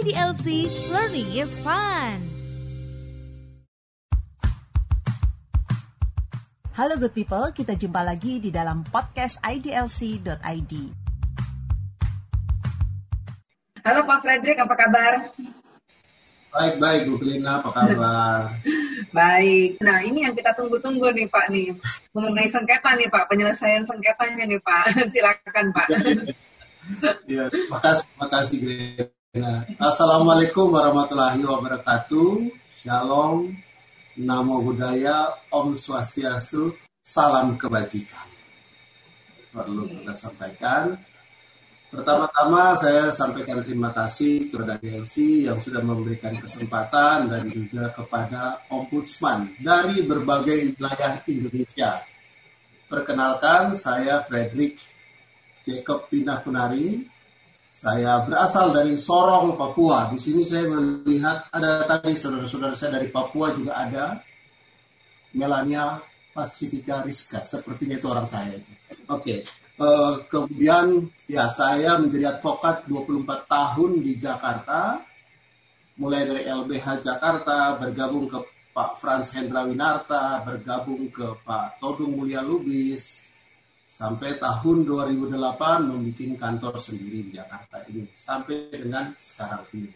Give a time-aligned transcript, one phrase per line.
[0.00, 2.24] IDLC Learning is Fun.
[6.72, 10.72] Halo good people, kita jumpa lagi di dalam podcast idlc.id.
[13.84, 15.12] Halo Pak Frederick, apa kabar?
[16.48, 18.56] Baik, baik Bu Klina, apa kabar?
[19.20, 19.84] Baik.
[19.84, 21.76] Nah, ini yang kita tunggu-tunggu nih Pak nih.
[22.16, 24.96] Mengenai sengketa nih Pak, penyelesaian sengketanya nih Pak.
[25.12, 25.88] Silakan Pak.
[27.28, 29.62] ya, terima kasih, terima Glena.
[29.78, 32.50] Assalamualaikum warahmatullahi wabarakatuh.
[32.82, 33.54] Shalom,
[34.18, 38.26] Namo Buddhaya, Om Swastiastu, Salam Kebajikan.
[39.54, 40.98] Perlu kita sampaikan
[41.94, 49.54] Pertama-tama saya sampaikan terima kasih kepada DLC yang sudah memberikan kesempatan dan juga kepada Ombudsman
[49.62, 52.02] dari berbagai wilayah Indonesia.
[52.90, 54.82] Perkenalkan, saya Frederick
[55.62, 57.19] Jacob Pinakunari.
[57.70, 60.10] Saya berasal dari Sorong, Papua.
[60.10, 64.18] Di sini saya melihat ada tadi saudara-saudara saya dari Papua juga ada.
[65.30, 66.02] Melania
[66.34, 68.72] Pasifika Rizka, sepertinya itu orang saya itu.
[69.06, 69.38] Oke, okay.
[69.80, 75.06] Uh, kemudian ya saya menjadi advokat 24 tahun di Jakarta,
[75.94, 78.42] mulai dari LBH Jakarta, bergabung ke
[78.74, 83.29] Pak Frans Hendra Winarta, bergabung ke Pak Todung Mulia Lubis,
[83.90, 85.34] sampai tahun 2008
[85.90, 89.90] membuat kantor sendiri di Jakarta ini, sampai dengan sekarang ini.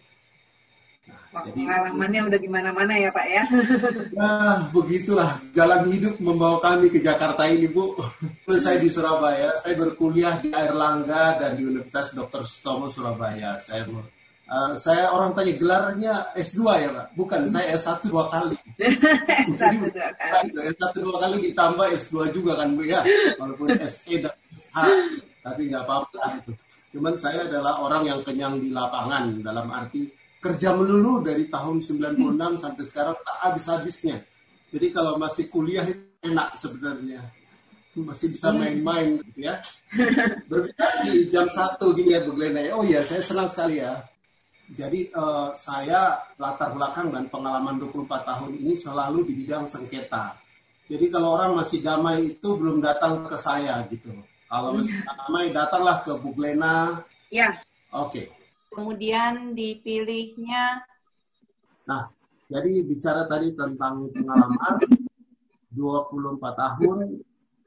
[1.04, 3.44] Nah, jadi pengalamannya udah gimana-mana ya Pak ya.
[4.18, 7.94] Nah, begitulah jalan hidup membawa kami ke Jakarta ini Bu.
[8.56, 12.42] saya di Surabaya, saya berkuliah di Airlangga dan di Universitas Dr.
[12.42, 13.60] Sutomo Surabaya.
[13.60, 13.84] Saya
[14.48, 17.06] uh, saya orang tanya gelarnya S2 ya Pak?
[17.16, 18.56] Bukan, saya S1 dua kali.
[19.54, 20.48] S1 dua kali.
[20.72, 23.00] S1 dua kali ditambah S2 juga kan Bu ya.
[23.40, 24.76] Walaupun SE dan SH.
[25.44, 26.52] Tapi nggak apa-apa itu.
[26.96, 30.08] Cuman saya adalah orang yang kenyang di lapangan dalam arti
[30.44, 34.20] kerja melulu dari tahun 96 sampai sekarang tak habis-habisnya.
[34.68, 35.88] Jadi kalau masih kuliah
[36.20, 37.24] enak sebenarnya.
[37.94, 39.62] Masih bisa main-main gitu ya.
[40.50, 42.60] Berbeda di jam satu gini ya Bu Glena.
[42.74, 44.02] Oh iya, saya senang sekali ya.
[44.72, 50.40] Jadi uh, saya latar belakang dan pengalaman 24 tahun ini selalu di bidang sengketa.
[50.88, 54.12] Jadi kalau orang masih damai itu belum datang ke saya gitu.
[54.48, 57.04] Kalau masih damai datanglah ke Bu Glena.
[57.28, 57.60] Ya.
[57.92, 58.28] Oke.
[58.30, 58.44] Okay
[58.74, 60.82] kemudian dipilihnya.
[61.86, 62.10] Nah,
[62.50, 64.74] jadi bicara tadi tentang pengalaman
[65.78, 66.98] 24 tahun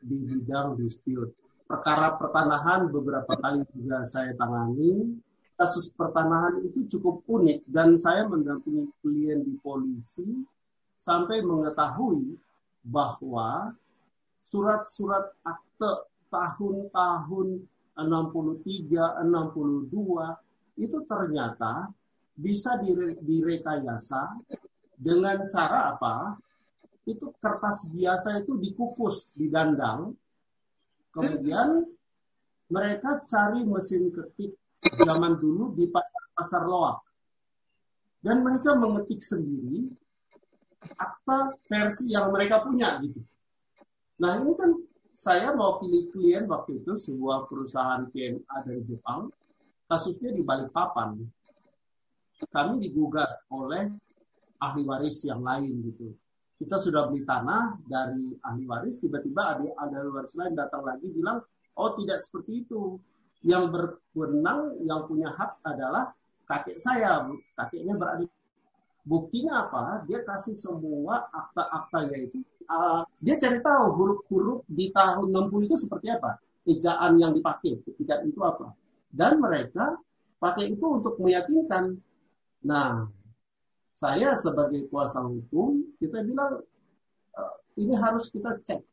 [0.03, 1.31] di bidang dispute.
[1.67, 5.15] Perkara pertanahan beberapa kali juga saya tangani.
[5.57, 10.45] Kasus pertanahan itu cukup unik dan saya mendampingi klien di polisi
[10.93, 12.37] sampai mengetahui
[12.85, 13.73] bahwa
[14.37, 17.65] surat-surat akte tahun-tahun
[17.97, 21.89] 63, 62 itu ternyata
[22.37, 24.37] bisa dire, direkayasa
[24.93, 26.37] dengan cara apa?
[27.01, 30.13] Itu kertas biasa itu dikukus, didandang,
[31.09, 31.81] kemudian
[32.69, 34.53] mereka cari mesin ketik
[34.95, 37.03] zaman dulu di pasar, loak.
[38.21, 39.87] Dan mereka mengetik sendiri
[40.97, 43.19] akta versi yang mereka punya gitu.
[44.21, 44.71] Nah ini kan
[45.13, 49.33] saya pilih klien waktu itu sebuah perusahaan PMA dari Jepang
[49.89, 51.17] kasusnya di Balikpapan.
[52.37, 53.89] Kami digugat oleh
[54.61, 56.13] ahli waris yang lain gitu.
[56.57, 61.41] Kita sudah beli tanah dari ahli waris, tiba-tiba ada ahli waris lain datang lagi bilang,
[61.77, 62.97] oh tidak seperti itu.
[63.47, 66.11] Yang berwenang, yang punya hak adalah
[66.43, 67.23] kakek saya.
[67.55, 68.27] Kakeknya berada
[69.07, 70.03] Buktinya apa?
[70.03, 72.43] Dia kasih semua akta-aktanya itu.
[72.67, 76.35] Uh, dia cari tahu huruf-huruf di tahun 60 itu seperti apa.
[76.67, 78.75] Ejaan yang dipakai ketika itu apa
[79.07, 79.95] dan mereka
[80.43, 81.95] pakai itu untuk meyakinkan.
[82.67, 83.07] Nah,
[83.95, 86.59] saya sebagai kuasa hukum, kita bilang
[87.31, 87.43] e,
[87.79, 88.83] ini harus kita cek.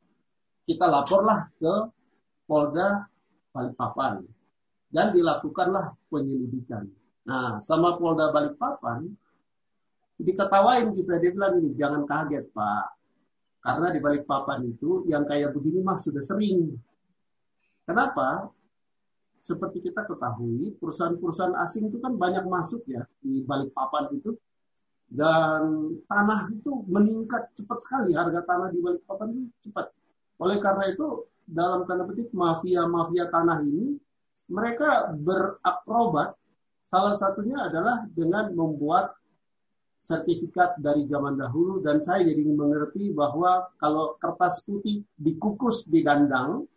[0.65, 1.75] Kita laporlah ke
[2.47, 3.11] Polda
[3.51, 4.23] Balikpapan
[4.95, 6.87] dan dilakukanlah penyelidikan.
[7.27, 9.11] Nah, sama Polda Balikpapan
[10.23, 12.87] diketawain kita dia bilang ini jangan kaget Pak.
[13.65, 16.79] Karena di Balikpapan itu yang kayak begini mah sudah sering.
[17.85, 18.55] Kenapa?
[19.45, 24.33] seperti kita ketahui, perusahaan-perusahaan asing itu kan banyak masuk ya di balik papan itu.
[25.05, 29.93] Dan tanah itu meningkat cepat sekali, harga tanah di balik papan itu cepat.
[30.41, 34.01] Oleh karena itu, dalam tanda petik mafia-mafia tanah ini,
[34.51, 36.37] mereka berakrobat,
[36.85, 39.17] salah satunya adalah dengan membuat
[40.05, 46.69] sertifikat dari zaman dahulu dan saya jadi mengerti bahwa kalau kertas putih dikukus di dandang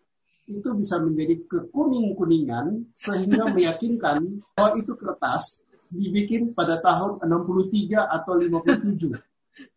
[0.47, 5.59] itu bisa menjadi kekuning-kuningan sehingga meyakinkan bahwa itu kertas
[5.91, 9.11] dibikin pada tahun 63 atau 57.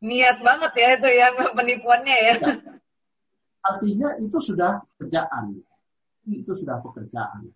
[0.06, 2.35] Niat banget ya itu ya penipuannya ya.
[2.38, 2.55] ya.
[3.67, 5.59] Artinya itu sudah pekerjaan.
[6.31, 7.50] Itu sudah pekerjaan.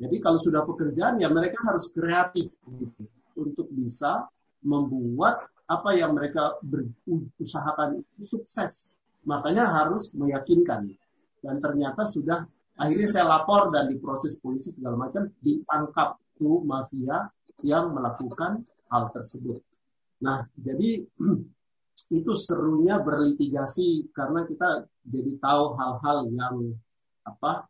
[0.00, 3.04] Jadi kalau sudah pekerjaan ya mereka harus kreatif gitu,
[3.36, 4.24] untuk bisa
[4.64, 8.90] membuat apa yang mereka berusahakan itu sukses.
[9.28, 10.88] Makanya harus meyakinkan.
[11.40, 12.48] Dan ternyata sudah
[12.80, 17.28] akhirnya saya lapor dan diproses polisi segala macam ditangkap tuh mafia
[17.60, 19.60] yang melakukan hal tersebut.
[20.24, 21.04] Nah, jadi
[22.18, 26.56] itu serunya berlitigasi karena kita jadi tahu hal-hal yang
[27.22, 27.69] apa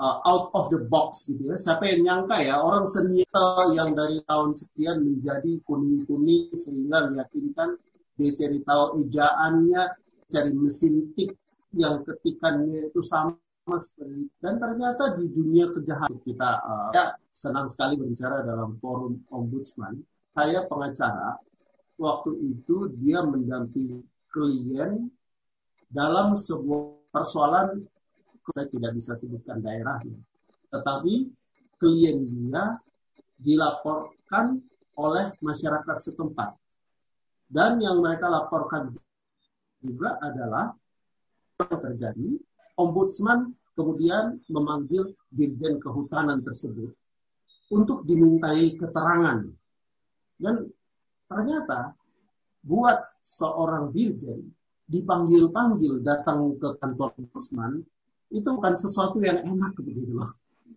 [0.00, 1.56] uh, out of the box gitu ya.
[1.60, 7.76] Siapa yang nyangka ya orang senjata yang dari tahun sekian menjadi kuning-kuning sehingga meyakinkan
[8.16, 9.82] dia cari tahu ejaannya,
[10.32, 11.36] cari mesin tik
[11.76, 13.36] yang ketikannya itu sama
[13.78, 20.02] seperti dan ternyata di dunia kejahatan kita uh, ya senang sekali berbicara dalam forum ombudsman
[20.34, 21.38] saya pengacara
[22.00, 24.02] waktu itu dia mendampingi
[24.32, 25.06] klien
[25.90, 27.86] dalam sebuah persoalan
[28.54, 30.18] saya tidak bisa sebutkan daerahnya
[30.70, 31.30] tetapi
[31.80, 32.78] klien dia
[33.40, 34.60] dilaporkan
[34.94, 36.54] oleh masyarakat setempat
[37.50, 38.94] dan yang mereka laporkan
[39.80, 40.76] juga adalah
[41.60, 42.28] yang terjadi
[42.76, 46.92] ombudsman kemudian memanggil dirjen kehutanan tersebut
[47.72, 49.46] untuk dimintai keterangan.
[50.40, 50.68] Dan
[51.28, 51.94] ternyata
[52.64, 54.52] buat seorang dirjen
[54.90, 57.80] dipanggil-panggil datang ke kantor ombudsman
[58.30, 60.30] itu bukan sesuatu yang enak begitu loh.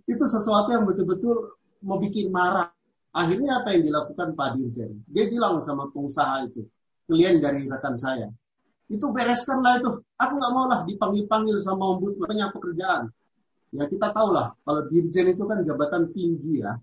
[0.10, 1.56] Itu sesuatu yang betul-betul
[1.86, 2.74] mau bikin marah.
[3.14, 5.06] Akhirnya apa yang dilakukan Pak Dirjen?
[5.06, 6.66] Dia bilang sama pengusaha itu,
[7.06, 8.26] klien dari rekan saya,
[8.90, 9.92] itu bereskanlah itu.
[10.18, 13.10] Aku nggak mau lah dipanggil-panggil sama ombudsman banyak pekerjaan.
[13.74, 16.78] Ya kita tahu lah kalau dirjen itu kan jabatan tinggi ya.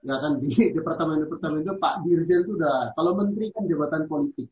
[0.00, 4.48] Ya kan di departemen-departemen itu Pak Dirjen itu udah kalau menteri kan jabatan politik.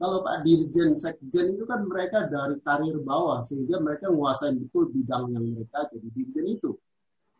[0.00, 5.28] Kalau Pak Dirjen, Sekjen itu kan mereka dari karir bawah sehingga mereka menguasai betul bidang
[5.36, 6.70] yang mereka jadi Dirjen itu.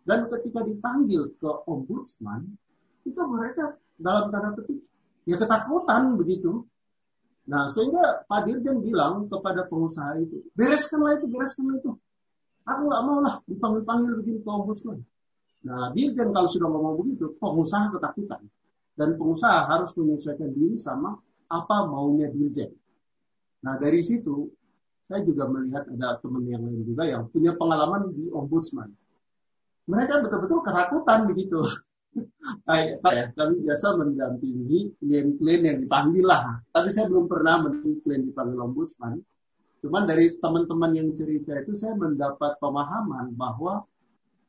[0.05, 2.45] Dan ketika dipanggil ke ombudsman,
[3.09, 4.85] itu mereka dalam tanda petik
[5.25, 6.65] ya ketakutan begitu
[7.51, 11.91] Nah, sehingga Pak Dirjen bilang kepada pengusaha itu, bereskanlah itu, bereskanlah itu.
[12.63, 15.03] Aku nggak mau lah dipanggil-panggil begini ke ombudsman.
[15.67, 18.47] Nah, Dirjen kalau sudah ngomong begitu, pengusaha ketakutan.
[18.95, 21.19] Dan pengusaha harus menyesuaikan diri sama
[21.51, 22.71] apa maunya Dirjen.
[23.67, 24.49] Nah, dari situ,
[25.05, 28.89] saya juga melihat ada teman yang lain juga yang punya pengalaman di ombudsman.
[29.91, 31.61] Mereka betul-betul ketakutan begitu.
[33.03, 36.63] Kayak kami biasa mendampingi klien-klien yang dipanggil lah.
[36.71, 39.19] Tapi saya belum pernah mendampingi klien dipanggil ombudsman.
[39.83, 43.83] Cuman dari teman-teman yang cerita itu saya mendapat pemahaman bahwa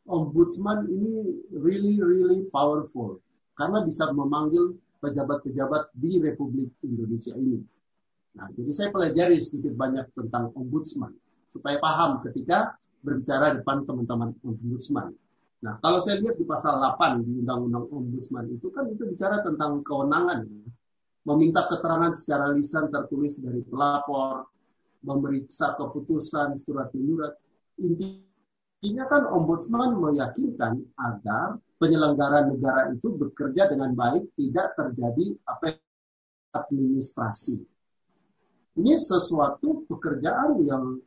[0.05, 3.21] ombudsman ini really really powerful
[3.55, 7.59] karena bisa memanggil pejabat-pejabat di Republik Indonesia ini.
[8.37, 11.11] Nah, jadi saya pelajari sedikit banyak tentang ombudsman
[11.51, 15.11] supaya paham ketika berbicara depan teman-teman ombudsman.
[15.61, 19.85] Nah, kalau saya lihat di pasal 8 di Undang-Undang Ombudsman itu kan itu bicara tentang
[19.85, 20.49] kewenangan.
[21.21, 24.49] Meminta keterangan secara lisan tertulis dari pelapor,
[25.05, 27.37] memeriksa keputusan, surat menyurat.
[27.77, 35.81] Intinya kan ombudsman meyakinkan agar penyelenggara negara itu bekerja dengan baik, tidak terjadi apa
[36.53, 37.57] administrasi.
[38.77, 41.01] Ini sesuatu pekerjaan yang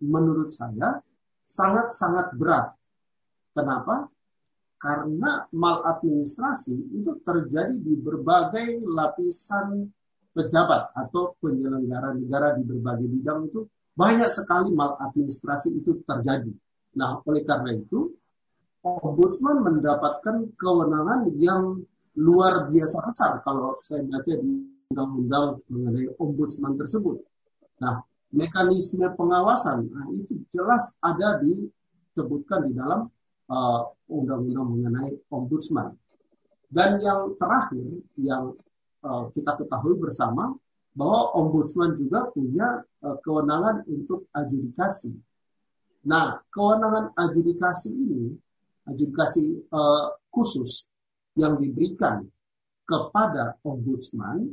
[0.00, 0.98] menurut saya
[1.44, 2.78] sangat-sangat berat
[3.58, 4.06] Kenapa?
[4.78, 9.90] Karena maladministrasi itu terjadi di berbagai lapisan
[10.30, 13.66] pejabat atau penyelenggara negara di berbagai bidang itu
[13.98, 16.54] banyak sekali maladministrasi itu terjadi.
[16.94, 18.14] Nah, oleh karena itu,
[19.04, 21.82] ombudsman mendapatkan kewenangan yang
[22.18, 24.52] luar biasa besar kalau saya baca di
[24.88, 27.20] undang-undang mengenai ombudsman tersebut.
[27.84, 28.00] Nah,
[28.32, 33.10] mekanisme pengawasan nah, itu jelas ada disebutkan di dalam
[33.48, 33.80] Uh,
[34.12, 35.96] undang-undang mengenai ombudsman.
[36.68, 38.52] Dan yang terakhir yang
[39.00, 40.52] uh, kita ketahui bersama
[40.92, 45.16] bahwa ombudsman juga punya uh, kewenangan untuk adjudikasi.
[46.04, 48.36] Nah, kewenangan adjudikasi ini,
[48.88, 50.88] adjudikasi uh, khusus
[51.38, 52.26] yang diberikan
[52.88, 54.48] kepada ombudsman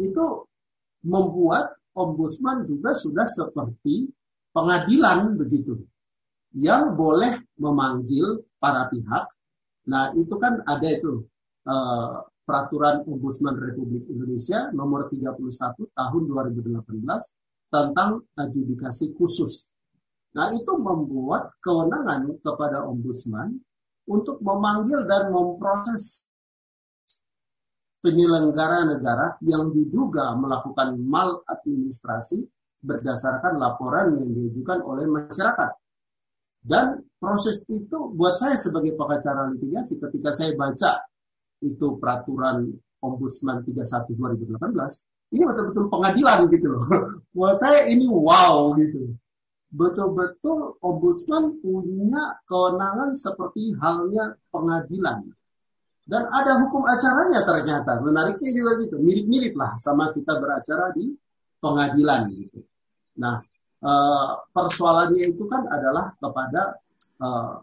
[0.00, 0.26] itu
[1.04, 4.08] membuat ombudsman juga sudah seperti
[4.50, 5.76] pengadilan begitu
[6.56, 9.24] yang boleh memanggil para pihak.
[9.86, 11.22] Nah, itu kan ada itu
[11.70, 15.38] uh, peraturan Ombudsman Republik Indonesia nomor 31
[15.94, 16.82] tahun 2018
[17.70, 19.69] tentang adjudikasi khusus.
[20.30, 23.58] Nah, itu membuat kewenangan kepada ombudsman
[24.06, 26.22] untuk memanggil dan memproses
[28.00, 32.40] penyelenggara negara yang diduga melakukan maladministrasi
[32.80, 35.70] berdasarkan laporan yang diajukan oleh masyarakat.
[36.60, 41.04] Dan proses itu buat saya sebagai pengacara litigasi ketika saya baca
[41.60, 42.68] itu peraturan
[43.00, 46.84] Ombudsman 31 2018, ini betul-betul pengadilan gitu loh.
[47.36, 49.16] buat saya ini wow gitu.
[49.70, 55.30] Betul-betul Ombudsman punya kewenangan seperti halnya pengadilan.
[56.10, 58.02] Dan ada hukum acaranya ternyata.
[58.02, 58.98] Menariknya juga gitu.
[58.98, 61.14] Mirip-mirip lah sama kita beracara di
[61.62, 62.66] pengadilan gitu.
[63.22, 63.38] Nah,
[63.84, 66.62] uh, persoalannya itu kan adalah kepada
[67.22, 67.62] uh,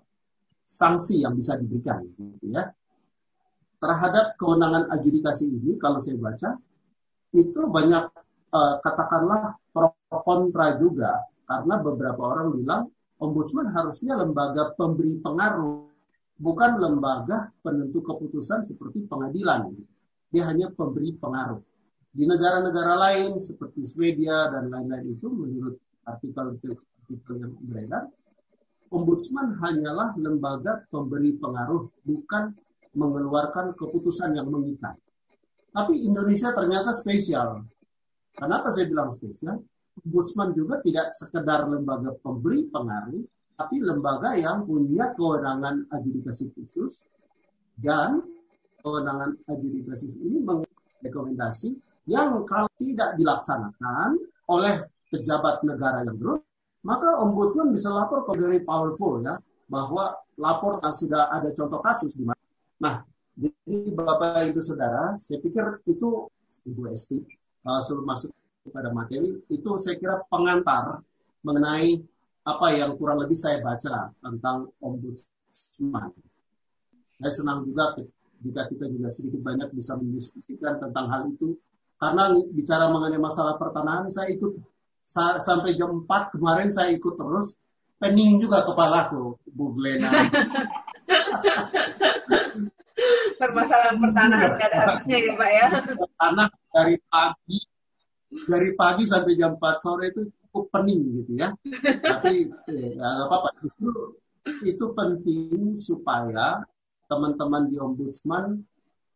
[0.64, 2.72] sanksi yang bisa diberikan, gitu ya.
[3.84, 6.56] Terhadap kewenangan adjudikasi ini, kalau saya baca,
[7.36, 8.04] itu banyak
[8.54, 9.92] uh, katakanlah pro
[10.24, 12.84] kontra juga, karena beberapa orang bilang
[13.24, 15.88] ombudsman harusnya lembaga pemberi pengaruh,
[16.38, 19.72] bukan lembaga penentu keputusan seperti pengadilan.
[20.30, 21.64] Dia hanya pemberi pengaruh.
[22.12, 28.12] Di negara-negara lain seperti Swedia dan lain-lain itu menurut artikel-artikel yang beredar,
[28.92, 32.52] ombudsman hanyalah lembaga pemberi pengaruh, bukan
[32.98, 34.98] mengeluarkan keputusan yang mengikat.
[35.72, 37.64] Tapi Indonesia ternyata spesial.
[38.34, 39.62] Kenapa saya bilang spesial?
[40.06, 43.24] Ombudsman juga tidak sekedar lembaga pemberi pengaruh,
[43.58, 47.08] tapi lembaga yang punya kewenangan adjudikasi khusus
[47.82, 48.22] dan
[48.86, 51.74] kewenangan adjudikasi ini merekomendasi
[52.06, 56.42] yang kalau tidak dilaksanakan oleh pejabat negara yang berut,
[56.86, 59.36] maka ombudsman bisa lapor ke very powerful ya
[59.68, 62.40] bahwa lapor sudah ada contoh kasus di mana.
[62.80, 62.96] Nah,
[63.36, 66.30] jadi Bapak Ibu Saudara, saya pikir itu
[66.64, 67.20] Ibu Esti
[67.68, 68.32] uh, masuk
[68.68, 71.02] kepada materi itu saya kira pengantar
[71.42, 72.04] mengenai
[72.48, 76.12] apa yang kurang lebih saya baca tentang ombudsman.
[77.18, 77.96] Saya senang juga
[78.44, 81.58] jika kita juga sedikit banyak bisa mendiskusikan tentang hal itu
[81.98, 84.62] karena bicara mengenai masalah pertanahan, saya ikut
[85.02, 87.58] sa sampai jam 4 kemarin saya ikut terus.
[87.98, 90.14] Pening juga kepalaku, Bu Glena.
[93.42, 95.66] Permasalahan pertanahan gak ada habisnya ya Pak ya.
[96.22, 97.58] Anak dari pagi,
[98.28, 101.50] dari pagi sampai jam 4 sore itu cukup pening gitu ya.
[102.04, 103.56] Tapi ya, apa-apa.
[103.64, 103.90] Itu,
[104.64, 106.64] itu penting supaya
[107.08, 108.60] teman-teman di Ombudsman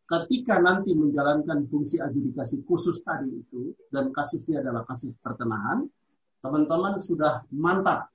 [0.08, 5.88] ketika nanti menjalankan fungsi adjudikasi khusus tadi itu dan kasusnya adalah kasus pertenahan,
[6.44, 8.12] teman-teman sudah mantap,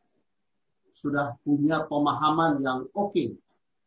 [0.94, 3.34] sudah punya pemahaman yang oke okay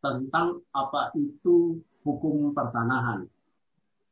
[0.01, 3.23] tentang apa itu hukum pertanahan.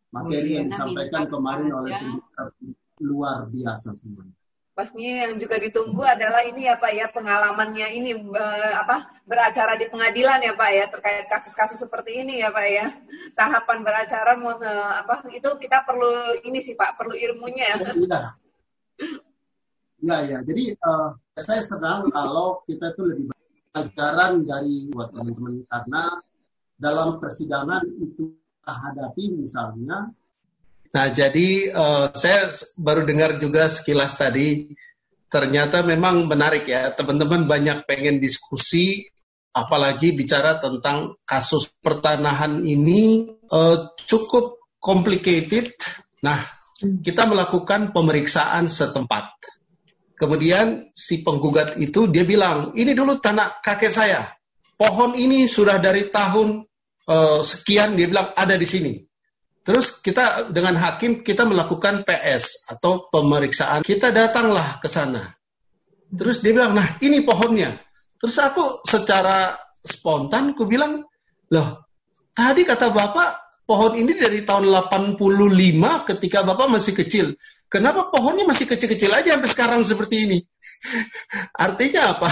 [0.10, 1.94] Materi yang disampaikan kemarin oleh
[3.00, 4.40] luar biasa semuanya
[4.80, 8.16] pastinya yang juga ditunggu adalah ini ya Pak ya pengalamannya ini
[8.80, 12.88] apa beracara di pengadilan ya Pak ya terkait kasus-kasus seperti ini ya Pak ya
[13.36, 17.78] tahapan beracara uh, apa itu kita perlu ini sih Pak perlu ilmunya ya.
[17.92, 18.22] Iya.
[20.00, 23.28] Ya ya jadi uh, saya senang kalau kita itu lebih
[23.76, 26.04] ajaran dari buat teman-teman karena
[26.80, 28.32] dalam persidangan itu
[28.64, 30.08] hadapi misalnya
[30.90, 34.74] Nah, jadi uh, saya baru dengar juga sekilas tadi,
[35.30, 39.06] ternyata memang menarik ya, teman-teman banyak pengen diskusi,
[39.54, 45.70] apalagi bicara tentang kasus pertanahan ini uh, cukup complicated.
[46.26, 46.42] Nah,
[46.82, 49.30] kita melakukan pemeriksaan setempat.
[50.18, 54.26] Kemudian si penggugat itu dia bilang, ini dulu tanah kakek saya.
[54.74, 56.66] Pohon ini sudah dari tahun
[57.06, 59.09] uh, sekian, dia bilang ada di sini
[59.70, 63.86] Terus kita dengan hakim kita melakukan PS atau pemeriksaan.
[63.86, 65.30] Kita datanglah ke sana.
[66.10, 67.78] Terus dia bilang, nah ini pohonnya.
[68.18, 69.54] Terus aku secara
[69.86, 71.06] spontan aku bilang,
[71.54, 71.86] loh
[72.34, 75.22] tadi kata bapak pohon ini dari tahun 85
[76.18, 77.38] ketika bapak masih kecil.
[77.70, 80.38] Kenapa pohonnya masih kecil-kecil aja sampai sekarang seperti ini?
[81.54, 82.30] Artinya apa?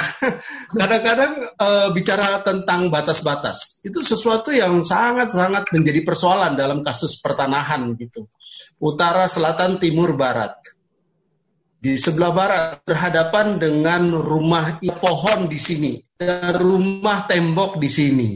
[0.81, 8.25] Kadang-kadang e, bicara tentang batas-batas itu sesuatu yang sangat-sangat menjadi persoalan dalam kasus pertanahan gitu.
[8.81, 10.57] Utara, selatan, timur, barat.
[11.77, 18.29] Di sebelah barat berhadapan dengan rumah pohon di sini dan rumah tembok di sini.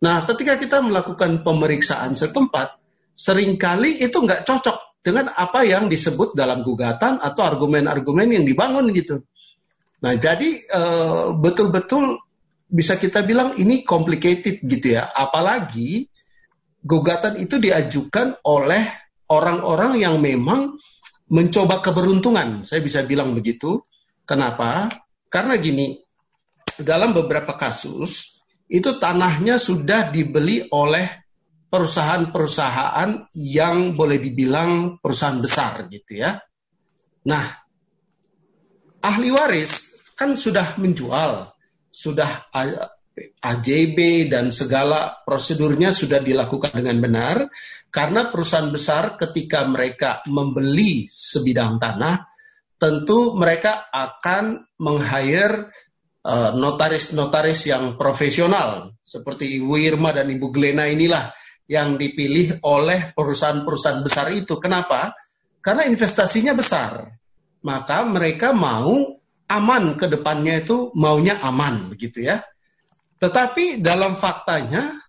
[0.00, 2.80] Nah, ketika kita melakukan pemeriksaan setempat,
[3.12, 8.94] sering kali itu nggak cocok dengan apa yang disebut dalam gugatan atau argumen-argumen yang dibangun
[8.94, 9.26] gitu.
[10.02, 12.22] Nah, jadi eh, betul-betul
[12.72, 15.10] bisa kita bilang ini complicated gitu ya.
[15.10, 16.06] Apalagi
[16.82, 18.82] gugatan itu diajukan oleh
[19.30, 20.78] orang-orang yang memang
[21.30, 22.62] mencoba keberuntungan.
[22.62, 23.82] Saya bisa bilang begitu.
[24.22, 24.86] Kenapa?
[25.26, 25.98] Karena gini,
[26.78, 31.21] dalam beberapa kasus itu tanahnya sudah dibeli oleh
[31.72, 36.36] perusahaan-perusahaan yang boleh dibilang perusahaan besar gitu ya.
[37.24, 37.48] Nah,
[39.00, 41.48] ahli waris kan sudah menjual,
[41.88, 42.52] sudah
[43.40, 47.36] AJB dan segala prosedurnya sudah dilakukan dengan benar
[47.88, 52.24] karena perusahaan besar ketika mereka membeli sebidang tanah
[52.80, 55.72] tentu mereka akan meng-hire
[56.24, 61.41] uh, notaris-notaris yang profesional seperti Ibu Irma dan Ibu Glena inilah
[61.72, 64.60] yang dipilih oleh perusahaan-perusahaan besar itu.
[64.60, 65.16] Kenapa?
[65.64, 67.08] Karena investasinya besar.
[67.64, 69.16] Maka mereka mau
[69.48, 72.44] aman ke depannya itu maunya aman begitu ya.
[73.24, 75.00] Tetapi dalam faktanya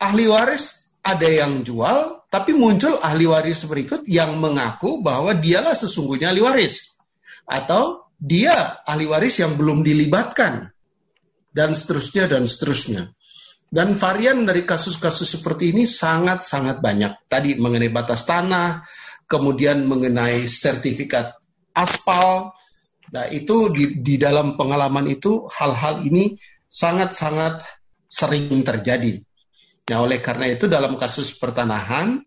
[0.00, 6.32] ahli waris ada yang jual, tapi muncul ahli waris berikut yang mengaku bahwa dialah sesungguhnya
[6.32, 6.96] ahli waris.
[7.44, 10.72] Atau dia ahli waris yang belum dilibatkan.
[11.54, 13.12] Dan seterusnya dan seterusnya.
[13.70, 17.26] Dan varian dari kasus-kasus seperti ini sangat-sangat banyak.
[17.26, 18.86] Tadi mengenai batas tanah,
[19.26, 21.34] kemudian mengenai sertifikat
[21.74, 22.54] aspal.
[23.10, 26.38] Nah, itu di, di dalam pengalaman itu hal-hal ini
[26.70, 27.66] sangat-sangat
[28.06, 29.22] sering terjadi.
[29.90, 32.22] Nah, oleh karena itu dalam kasus pertanahan,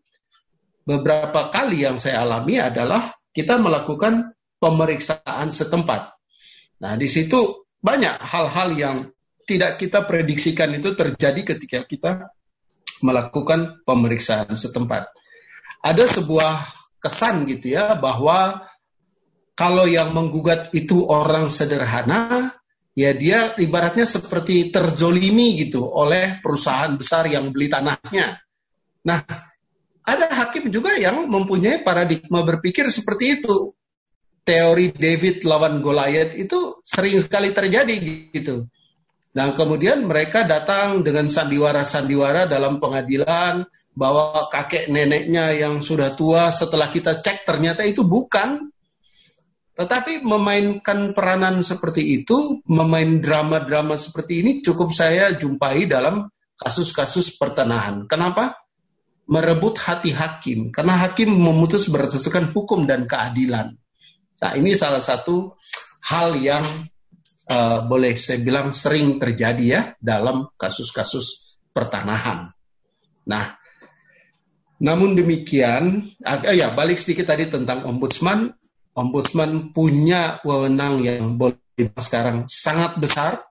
[0.83, 3.01] beberapa kali yang saya alami adalah
[3.33, 6.15] kita melakukan pemeriksaan setempat.
[6.83, 8.97] Nah, di situ banyak hal-hal yang
[9.47, 12.11] tidak kita prediksikan itu terjadi ketika kita
[12.99, 15.07] melakukan pemeriksaan setempat.
[15.81, 16.53] Ada sebuah
[16.99, 18.67] kesan gitu ya bahwa
[19.57, 22.53] kalau yang menggugat itu orang sederhana,
[22.93, 28.37] ya dia ibaratnya seperti terzolimi gitu oleh perusahaan besar yang beli tanahnya.
[29.07, 29.19] Nah,
[30.05, 33.73] ada hakim juga yang mempunyai paradigma berpikir seperti itu.
[34.47, 37.95] Teori David lawan Goliath itu sering sekali terjadi
[38.31, 38.71] gitu.
[39.37, 46.89] Nah, kemudian mereka datang dengan sandiwara-sandiwara dalam pengadilan bahwa kakek neneknya yang sudah tua setelah
[46.89, 48.73] kita cek ternyata itu bukan
[49.77, 58.09] tetapi memainkan peranan seperti itu, memain drama-drama seperti ini cukup saya jumpai dalam kasus-kasus pertanahan.
[58.09, 58.57] Kenapa?
[59.29, 60.73] Merebut hati hakim.
[60.73, 63.77] Karena hakim memutus berdasarkan hukum dan keadilan.
[64.41, 65.53] Nah ini salah satu
[66.01, 66.65] hal yang
[67.49, 72.51] uh, boleh saya bilang sering terjadi ya dalam kasus-kasus pertanahan.
[73.27, 73.55] Nah,
[74.79, 78.55] namun demikian, uh, ya balik sedikit tadi tentang ombudsman,
[78.97, 83.45] Ombudsman punya wewenang yang boleh sekarang sangat besar.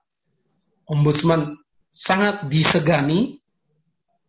[0.83, 1.55] Ombudsman
[1.87, 3.39] sangat disegani.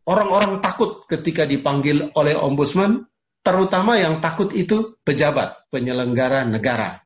[0.07, 3.11] Orang-orang takut ketika dipanggil oleh ombudsman,
[3.43, 7.03] terutama yang takut itu pejabat, penyelenggara negara.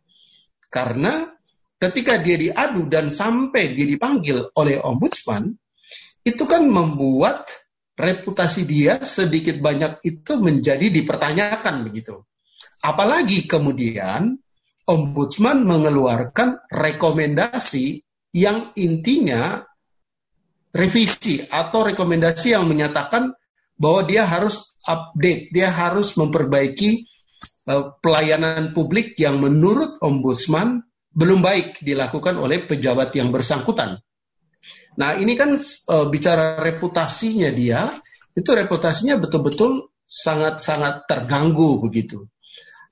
[0.68, 1.31] Karena
[1.82, 5.58] ketika dia diadu dan sampai dia dipanggil oleh ombudsman,
[6.22, 7.50] itu kan membuat
[7.98, 12.22] reputasi dia sedikit banyak itu menjadi dipertanyakan begitu.
[12.78, 14.38] Apalagi kemudian
[14.86, 19.66] ombudsman mengeluarkan rekomendasi yang intinya
[20.70, 23.34] revisi atau rekomendasi yang menyatakan
[23.74, 27.10] bahwa dia harus update, dia harus memperbaiki
[27.66, 34.00] uh, pelayanan publik yang menurut ombudsman belum baik dilakukan oleh pejabat yang bersangkutan.
[34.96, 37.88] Nah, ini kan uh, bicara reputasinya dia,
[38.32, 42.28] itu reputasinya betul-betul sangat-sangat terganggu begitu.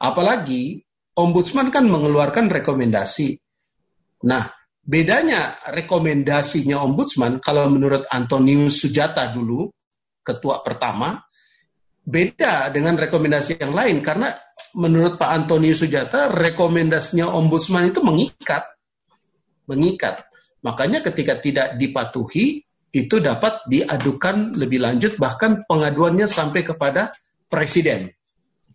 [0.00, 0.80] Apalagi
[1.16, 3.37] ombudsman kan mengeluarkan rekomendasi.
[4.24, 4.48] Nah,
[4.80, 9.68] bedanya rekomendasinya ombudsman kalau menurut Antonius Sujata dulu,
[10.24, 11.20] ketua pertama,
[12.11, 14.35] beda dengan rekomendasi yang lain karena
[14.75, 18.66] menurut Pak Antonius Sujata rekomendasinya ombudsman itu mengikat.
[19.70, 20.27] Mengikat.
[20.66, 27.14] Makanya ketika tidak dipatuhi itu dapat diadukan lebih lanjut bahkan pengaduannya sampai kepada
[27.46, 28.11] presiden.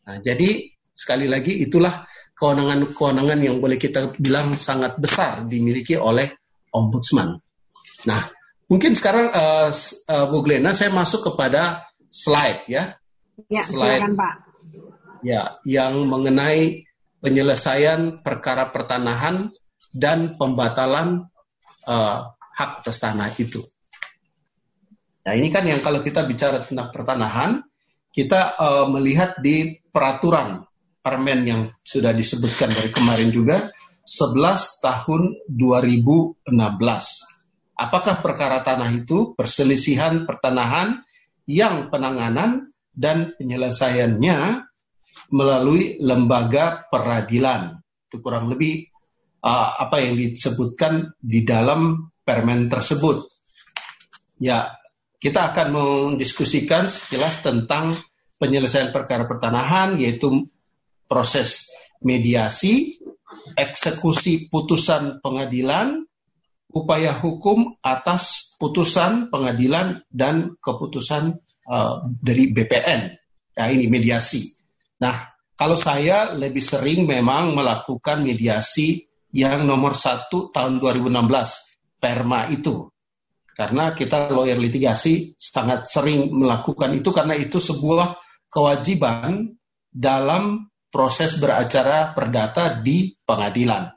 [0.08, 2.08] Nah, jadi Sekali lagi itulah
[2.40, 6.40] kewenangan-kewenangan yang boleh kita bilang sangat besar dimiliki oleh
[6.72, 7.36] ombudsman.
[8.08, 8.22] Nah,
[8.72, 9.70] mungkin sekarang uh,
[10.08, 12.96] uh, Bu Glena saya masuk kepada slide ya.
[13.52, 14.34] Ya, slide, silakan Pak.
[15.26, 16.88] Ya, yang mengenai
[17.20, 19.52] penyelesaian perkara pertanahan
[19.92, 21.28] dan pembatalan
[21.90, 23.64] uh, hak atas tanah itu.
[25.26, 27.66] Nah, ini kan yang kalau kita bicara tentang pertanahan,
[28.14, 30.64] kita uh, melihat di peraturan
[31.02, 33.74] permen yang sudah disebutkan dari kemarin juga
[34.06, 36.46] 11 tahun 2016.
[37.76, 41.04] Apakah perkara tanah itu perselisihan pertanahan
[41.50, 44.66] yang penanganan dan penyelesaiannya
[45.30, 47.84] melalui lembaga peradilan.
[48.08, 48.90] Itu kurang lebih
[49.44, 53.28] uh, apa yang disebutkan di dalam permen tersebut.
[54.42, 54.76] Ya,
[55.22, 57.96] kita akan mendiskusikan sekilas tentang
[58.40, 60.52] penyelesaian perkara pertanahan, yaitu
[61.08, 61.72] proses
[62.04, 63.00] mediasi,
[63.56, 66.04] eksekusi putusan pengadilan,
[66.76, 73.02] upaya hukum atas putusan pengadilan dan keputusan uh, dari BPN.
[73.56, 74.52] Ya, ini mediasi.
[75.00, 82.92] Nah, kalau saya lebih sering memang melakukan mediasi yang nomor satu tahun 2016, Perma itu.
[83.56, 88.20] Karena kita lawyer litigasi sangat sering melakukan itu karena itu sebuah
[88.52, 89.56] kewajiban
[89.88, 93.96] dalam proses beracara perdata di pengadilan.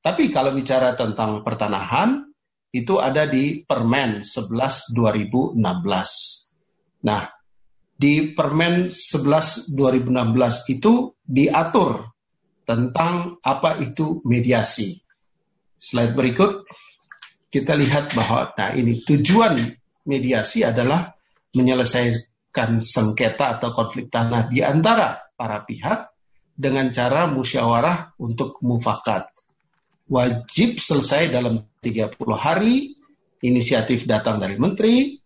[0.00, 2.24] Tapi kalau bicara tentang pertanahan,
[2.72, 6.43] itu ada di Permen 11 2016.
[7.04, 7.28] Nah,
[7.94, 12.10] di Permen 11 2016 itu diatur
[12.64, 15.04] tentang apa itu mediasi.
[15.76, 16.64] Slide berikut
[17.52, 19.54] kita lihat bahwa nah ini tujuan
[20.08, 21.14] mediasi adalah
[21.54, 26.10] menyelesaikan sengketa atau konflik tanah di antara para pihak
[26.54, 29.30] dengan cara musyawarah untuk mufakat.
[30.10, 32.94] Wajib selesai dalam 30 hari,
[33.40, 35.23] inisiatif datang dari menteri.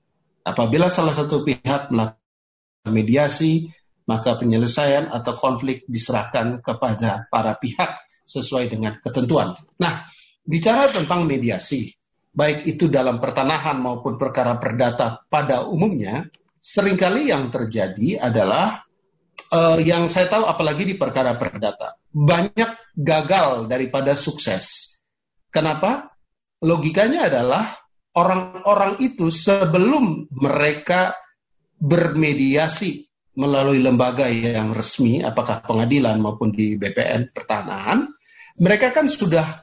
[0.48, 3.68] Apabila salah satu pihak melakukan mediasi,
[4.08, 9.60] maka penyelesaian atau konflik diserahkan kepada para pihak sesuai dengan ketentuan.
[9.76, 10.08] Nah,
[10.48, 11.92] bicara tentang mediasi,
[12.32, 16.24] baik itu dalam pertanahan maupun perkara perdata pada umumnya,
[16.56, 18.88] sering kali yang terjadi adalah
[19.52, 24.96] uh, yang saya tahu apalagi di perkara perdata, banyak gagal daripada sukses.
[25.52, 26.16] Kenapa?
[26.64, 27.64] Logikanya adalah
[28.18, 31.14] orang-orang itu sebelum mereka
[31.78, 33.06] bermediasi
[33.38, 38.10] melalui lembaga yang resmi, apakah pengadilan maupun di BPN pertanahan,
[38.58, 39.62] mereka kan sudah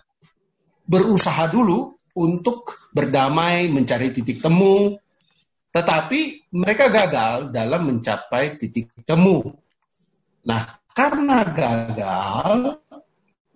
[0.87, 4.95] berusaha dulu untuk berdamai, mencari titik temu,
[5.75, 9.43] tetapi mereka gagal dalam mencapai titik temu.
[10.47, 10.63] Nah,
[10.95, 12.79] karena gagal,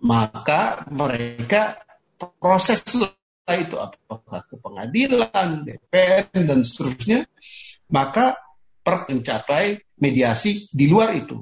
[0.04, 1.80] maka mereka
[2.36, 2.84] proses
[3.58, 7.26] itu apakah ke pengadilan, DPN dan seterusnya,
[7.90, 8.38] maka
[8.80, 11.38] per mencapai mediasi di luar itu.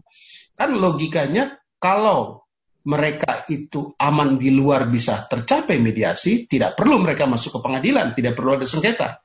[0.58, 2.48] Kan logikanya kalau
[2.88, 8.32] mereka itu aman di luar bisa tercapai mediasi, tidak perlu mereka masuk ke pengadilan, tidak
[8.32, 9.20] perlu ada sengketa.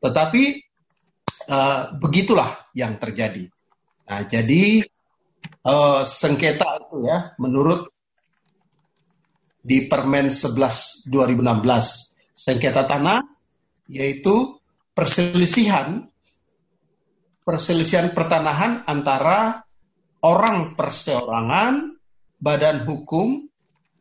[0.00, 0.42] Tetapi
[1.52, 3.52] uh, begitulah yang terjadi.
[4.08, 4.82] Nah, jadi
[5.68, 7.92] uh, sengketa itu ya, menurut
[9.62, 13.24] di Permen 11 2016 sengketa tanah
[13.88, 14.56] yaitu
[14.96, 16.08] perselisihan
[17.42, 19.66] perselisihan pertanahan antara
[20.22, 21.98] orang perseorangan
[22.38, 23.46] badan hukum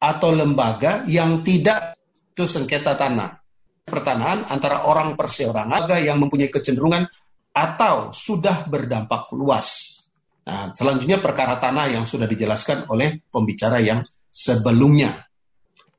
[0.02, 1.98] atau lembaga yang tidak
[2.34, 3.38] itu sengketa tanah.
[3.86, 7.10] Pertanahan antara orang perseorangan yang mempunyai kecenderungan
[7.52, 10.00] atau sudah berdampak luas.
[10.48, 15.28] Nah, selanjutnya perkara tanah yang sudah dijelaskan oleh pembicara yang sebelumnya.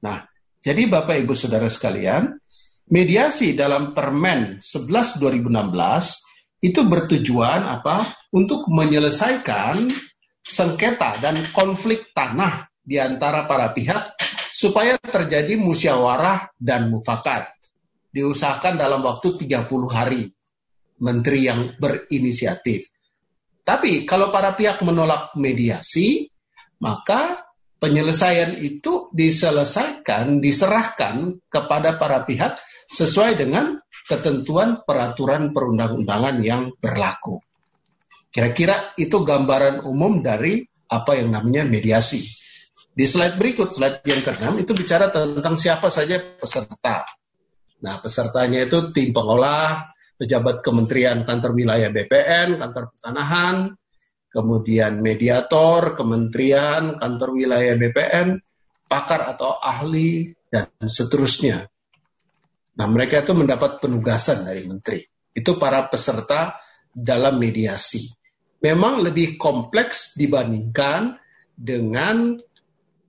[0.03, 0.32] Nah,
[0.62, 2.38] jadi Bapak Ibu Saudara sekalian,
[2.87, 8.07] mediasi dalam Permen 11 2016 itu bertujuan apa?
[8.31, 9.90] Untuk menyelesaikan
[10.46, 14.14] sengketa dan konflik tanah di antara para pihak
[14.55, 17.51] supaya terjadi musyawarah dan mufakat.
[18.14, 20.31] Diusahakan dalam waktu 30 hari
[21.03, 22.87] menteri yang berinisiatif.
[23.66, 26.31] Tapi kalau para pihak menolak mediasi,
[26.79, 27.41] maka
[27.83, 32.55] penyelesaian itu diselesaikan, diserahkan kepada para pihak
[32.87, 37.42] sesuai dengan ketentuan peraturan perundang-undangan yang berlaku.
[38.31, 42.23] Kira-kira itu gambaran umum dari apa yang namanya mediasi.
[42.95, 47.03] Di slide berikut, slide yang ke-6 itu bicara tentang siapa saja peserta.
[47.83, 49.90] Nah, pesertanya itu tim pengolah,
[50.23, 53.75] pejabat kementerian kantor wilayah BPN, kantor pertanahan,
[54.33, 58.40] kemudian mediator, kementerian, kantor wilayah BPN,
[58.88, 61.68] pakar atau ahli, dan seterusnya.
[62.73, 65.05] Nah, mereka itu mendapat penugasan dari menteri.
[65.33, 66.57] Itu para peserta
[66.92, 68.09] dalam mediasi
[68.62, 71.18] memang lebih kompleks dibandingkan
[71.53, 72.38] dengan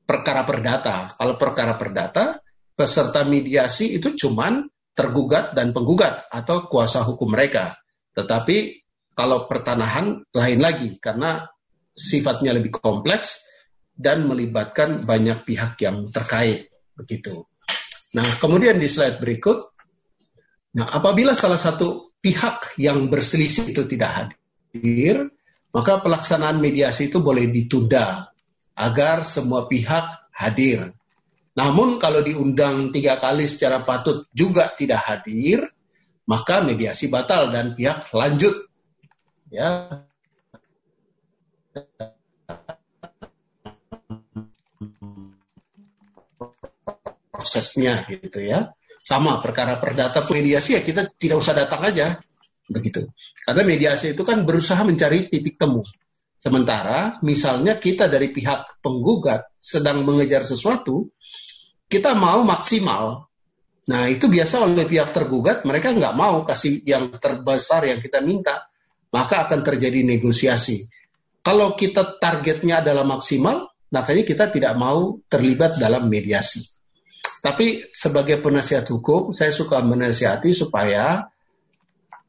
[0.03, 1.13] perkara perdata.
[1.15, 2.41] Kalau perkara perdata,
[2.73, 4.65] peserta mediasi itu cuman
[4.97, 7.77] tergugat dan penggugat atau kuasa hukum mereka.
[8.17, 8.82] Tetapi
[9.13, 11.45] kalau pertanahan lain lagi karena
[11.93, 13.45] sifatnya lebih kompleks
[13.93, 17.45] dan melibatkan banyak pihak yang terkait begitu.
[18.13, 19.73] Nah, kemudian di slide berikut,
[20.77, 25.29] nah apabila salah satu pihak yang berselisih itu tidak hadir,
[25.73, 28.33] maka pelaksanaan mediasi itu boleh ditunda
[28.73, 30.93] agar semua pihak hadir.
[31.53, 35.69] Namun kalau diundang tiga kali secara patut juga tidak hadir,
[36.25, 38.72] maka mediasi batal dan pihak lanjut
[39.53, 40.01] ya
[47.43, 48.73] prosesnya gitu ya.
[49.03, 52.17] Sama perkara perdata mediasi ya kita tidak usah datang aja
[52.71, 53.05] begitu.
[53.43, 55.83] Karena mediasi itu kan berusaha mencari titik temu.
[56.39, 61.11] Sementara misalnya kita dari pihak penggugat sedang mengejar sesuatu,
[61.91, 63.27] kita mau maksimal.
[63.91, 68.71] Nah itu biasa oleh pihak tergugat mereka nggak mau kasih yang terbesar yang kita minta,
[69.13, 70.89] maka akan terjadi negosiasi.
[71.45, 76.65] Kalau kita targetnya adalah maksimal, makanya kita tidak mau terlibat dalam mediasi.
[77.43, 81.27] Tapi sebagai penasihat hukum, saya suka menasihati supaya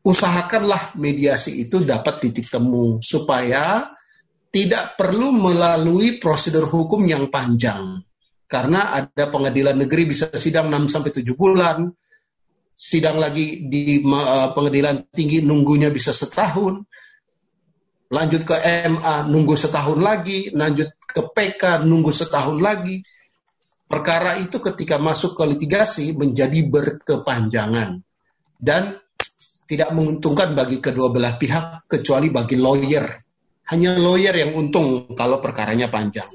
[0.04, 3.94] usahakanlah mediasi itu dapat titik temu supaya
[4.52, 8.04] tidak perlu melalui prosedur hukum yang panjang.
[8.44, 11.90] Karena ada pengadilan negeri bisa sidang 6 sampai 7 bulan,
[12.74, 16.82] sidang lagi di uh, pengadilan tinggi nunggunya bisa setahun,
[18.10, 18.56] lanjut ke
[18.90, 23.02] MA nunggu setahun lagi, lanjut ke PK nunggu setahun lagi
[23.94, 28.00] perkara itu ketika masuk ke litigasi menjadi berkepanjangan
[28.58, 28.98] dan
[29.64, 33.06] tidak menguntungkan bagi kedua belah pihak kecuali bagi lawyer.
[33.72, 36.28] Hanya lawyer yang untung kalau perkaranya panjang.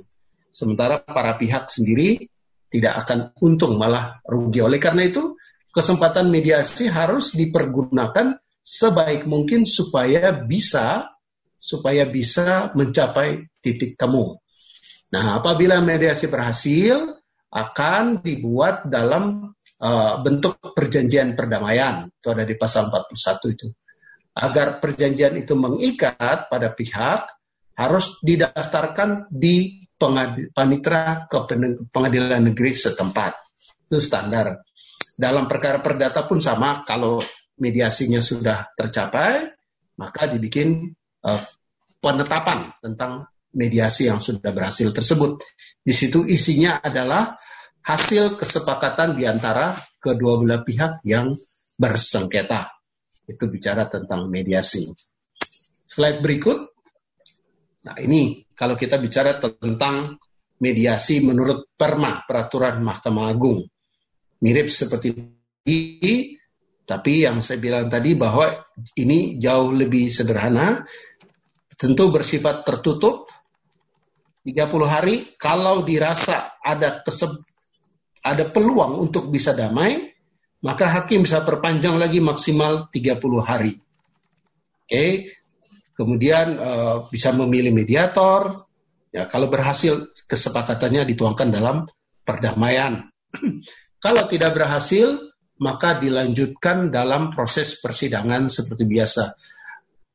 [0.50, 2.26] Sementara para pihak sendiri
[2.74, 4.66] tidak akan untung malah rugi.
[4.66, 5.38] Oleh karena itu,
[5.74, 11.10] kesempatan mediasi harus dipergunakan sebaik mungkin supaya bisa
[11.60, 14.40] supaya bisa mencapai titik temu.
[15.12, 19.52] Nah, apabila mediasi berhasil, akan dibuat dalam
[19.82, 22.08] uh, bentuk perjanjian perdamaian.
[22.08, 23.68] Itu ada di pasal 41 itu.
[24.38, 27.28] Agar perjanjian itu mengikat pada pihak,
[27.76, 29.88] harus didaftarkan di
[30.54, 31.38] panitra ke
[31.92, 33.34] pengadilan negeri setempat.
[33.90, 34.64] Itu standar.
[35.20, 37.20] Dalam perkara perdata pun sama, kalau
[37.60, 39.52] mediasinya sudah tercapai,
[40.00, 40.96] maka dibikin
[41.28, 41.44] uh,
[42.00, 45.44] penetapan tentang mediasi yang sudah berhasil tersebut.
[45.84, 47.36] Di situ isinya adalah
[47.84, 51.36] hasil kesepakatan di antara kedua belah pihak yang
[51.76, 52.72] bersengketa.
[53.28, 54.88] Itu bicara tentang mediasi.
[55.84, 56.60] Slide berikut.
[57.84, 60.16] Nah ini kalau kita bicara tentang
[60.64, 63.68] mediasi menurut perma peraturan Mahkamah Agung.
[64.40, 65.16] Mirip seperti
[65.68, 66.40] ini,
[66.88, 68.48] tapi yang saya bilang tadi bahwa
[68.96, 70.88] ini jauh lebih sederhana,
[71.76, 73.28] tentu bersifat tertutup,
[74.48, 77.44] 30 hari kalau dirasa ada keseb
[78.24, 80.12] ada peluang untuk bisa damai,
[80.60, 83.80] maka hakim bisa perpanjang lagi maksimal 30 hari.
[83.80, 84.88] Oke.
[84.88, 85.12] Okay.
[86.00, 88.56] Kemudian uh, bisa memilih mediator.
[89.12, 91.92] Ya, kalau berhasil kesepakatannya dituangkan dalam
[92.24, 93.12] perdamaian.
[94.00, 99.36] kalau tidak berhasil, maka dilanjutkan dalam proses persidangan seperti biasa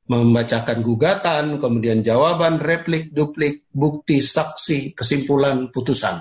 [0.05, 6.21] membacakan gugatan, kemudian jawaban, replik, duplik, bukti, saksi, kesimpulan, putusan.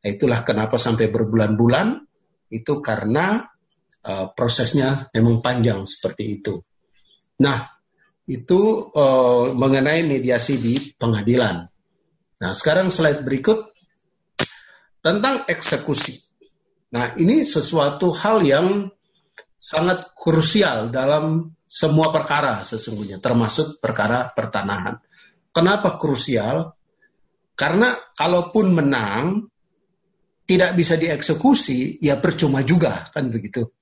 [0.00, 2.08] Itulah kenapa sampai berbulan-bulan
[2.48, 3.44] itu karena
[4.08, 6.64] uh, prosesnya memang panjang seperti itu.
[7.44, 7.68] Nah,
[8.24, 11.68] itu uh, mengenai mediasi di pengadilan.
[12.40, 13.76] Nah, sekarang slide berikut
[15.04, 16.31] tentang eksekusi.
[16.92, 18.92] Nah, ini sesuatu hal yang
[19.56, 25.00] sangat krusial dalam semua perkara sesungguhnya, termasuk perkara pertanahan.
[25.56, 26.76] Kenapa krusial?
[27.56, 29.48] Karena kalaupun menang,
[30.44, 33.72] tidak bisa dieksekusi, ya percuma juga, kan begitu.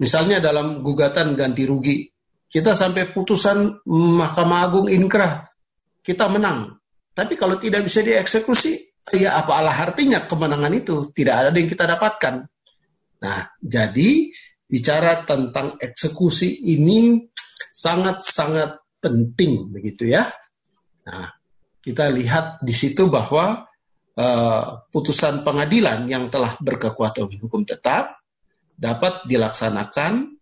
[0.00, 2.08] Misalnya dalam gugatan ganti rugi,
[2.48, 5.52] kita sampai putusan Mahkamah Agung inkrah,
[6.00, 6.80] kita menang.
[7.12, 11.10] Tapi kalau tidak bisa dieksekusi, ya apalah artinya kemenangan itu?
[11.14, 12.34] Tidak ada yang kita dapatkan.
[13.22, 14.30] Nah, jadi
[14.66, 17.30] bicara tentang eksekusi ini
[17.70, 20.26] sangat-sangat penting begitu ya.
[21.06, 21.30] Nah,
[21.84, 23.70] kita lihat di situ bahwa
[24.18, 28.18] uh, putusan pengadilan yang telah berkekuatan hukum tetap
[28.74, 30.36] dapat dilaksanakan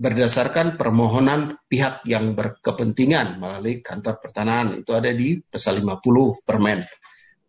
[0.00, 4.80] berdasarkan permohonan pihak yang berkepentingan melalui kantor pertanahan.
[4.80, 6.80] Itu ada di pasal 50 Permen.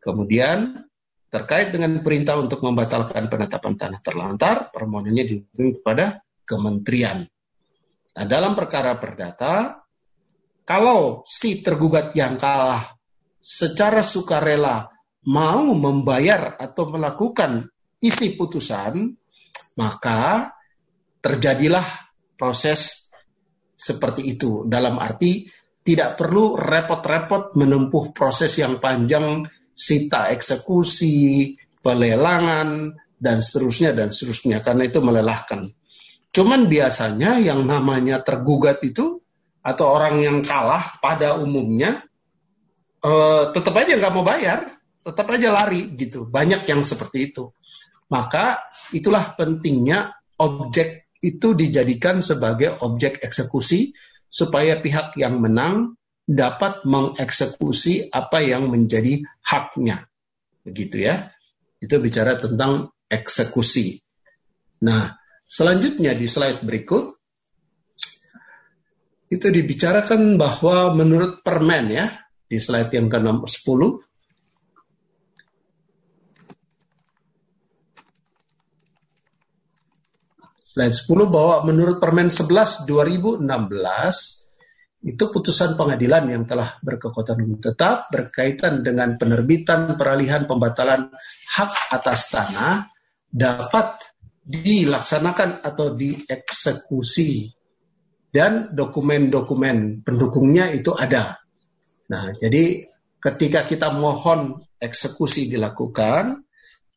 [0.02, 0.90] Kemudian
[1.32, 7.24] Terkait dengan perintah untuk membatalkan penetapan tanah terlantar, permohonannya dihubungi kepada kementerian.
[8.12, 9.80] Nah, dalam perkara perdata,
[10.68, 12.84] kalau si tergugat yang kalah
[13.40, 14.92] secara sukarela
[15.32, 17.72] mau membayar atau melakukan
[18.04, 19.16] isi putusan,
[19.80, 20.52] maka
[21.24, 23.08] terjadilah proses
[23.80, 24.68] seperti itu.
[24.68, 25.48] Dalam arti
[25.80, 29.48] tidak perlu repot-repot menempuh proses yang panjang
[29.82, 35.74] sita eksekusi, pelelangan, dan seterusnya dan seterusnya karena itu melelahkan.
[36.30, 39.22] Cuman biasanya yang namanya tergugat itu
[39.62, 42.02] atau orang yang kalah pada umumnya
[43.06, 44.70] uh, tetap aja nggak mau bayar,
[45.06, 46.30] tetap aja lari gitu.
[46.30, 47.54] Banyak yang seperti itu.
[48.10, 53.94] Maka itulah pentingnya objek itu dijadikan sebagai objek eksekusi
[54.26, 56.00] supaya pihak yang menang
[56.32, 60.08] dapat mengeksekusi apa yang menjadi haknya.
[60.64, 61.28] Begitu ya.
[61.84, 64.00] Itu bicara tentang eksekusi.
[64.88, 67.20] Nah, selanjutnya di slide berikut
[69.32, 72.08] itu dibicarakan bahwa menurut permen ya,
[72.48, 73.82] di slide yang ke-10
[80.72, 83.44] Slide 10 bahwa menurut Permen 11 2016
[85.02, 91.10] itu putusan pengadilan yang telah berkekuatan hukum tetap berkaitan dengan penerbitan peralihan pembatalan
[91.50, 92.86] hak atas tanah
[93.34, 93.98] dapat
[94.46, 97.50] dilaksanakan atau dieksekusi
[98.30, 101.42] dan dokumen-dokumen pendukungnya itu ada.
[102.08, 102.86] Nah, jadi
[103.18, 106.46] ketika kita mohon eksekusi dilakukan,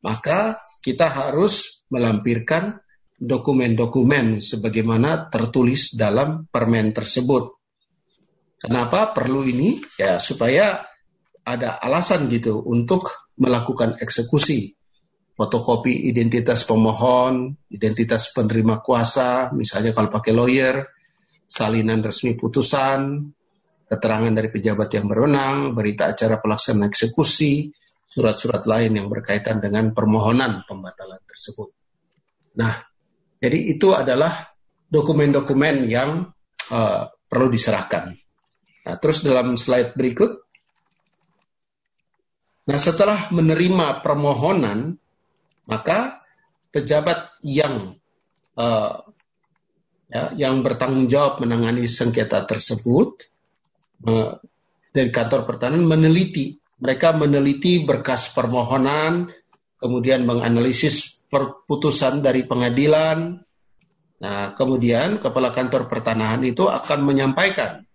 [0.05, 2.85] maka kita harus melampirkan
[3.17, 7.64] dokumen-dokumen sebagaimana tertulis dalam permen tersebut.
[8.65, 9.77] Kenapa perlu ini?
[10.01, 10.89] Ya supaya
[11.45, 14.73] ada alasan gitu untuk melakukan eksekusi.
[15.37, 20.89] Fotokopi identitas pemohon, identitas penerima kuasa, misalnya kalau pakai lawyer,
[21.45, 23.35] salinan resmi putusan,
[23.85, 27.69] keterangan dari pejabat yang berwenang, berita acara pelaksanaan eksekusi,
[28.09, 31.69] surat-surat lain yang berkaitan dengan permohonan pembatalan tersebut.
[32.57, 32.81] Nah,
[33.43, 34.55] jadi itu adalah
[34.87, 36.31] dokumen-dokumen yang
[36.71, 38.24] uh, perlu diserahkan.
[38.85, 40.45] Nah, terus dalam slide berikut,
[42.69, 45.01] nah setelah menerima permohonan,
[45.65, 46.21] maka
[46.69, 47.97] pejabat yang
[48.61, 49.09] uh,
[50.13, 53.25] ya, yang bertanggung jawab menangani sengketa tersebut
[54.05, 54.37] uh,
[54.93, 59.33] dari kantor pertahanan meneliti, mereka meneliti berkas permohonan,
[59.81, 63.41] kemudian menganalisis perputusan dari pengadilan.
[64.21, 67.89] Nah, kemudian kepala kantor pertanahan itu akan menyampaikan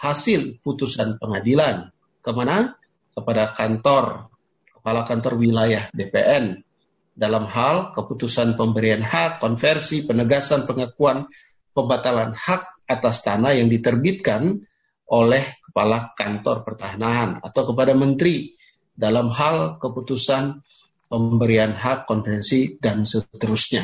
[0.00, 1.92] hasil putusan pengadilan
[2.24, 2.76] ke mana?
[3.10, 4.32] Kepada kantor
[4.80, 6.64] kepala kantor wilayah BPN
[7.12, 11.28] dalam hal keputusan pemberian hak, konversi, penegasan, pengakuan,
[11.76, 14.64] pembatalan hak atas tanah yang diterbitkan
[15.10, 18.56] oleh kepala kantor pertahanan atau kepada menteri
[18.96, 20.64] dalam hal keputusan
[21.10, 23.82] pemberian hak konvensi, dan seterusnya.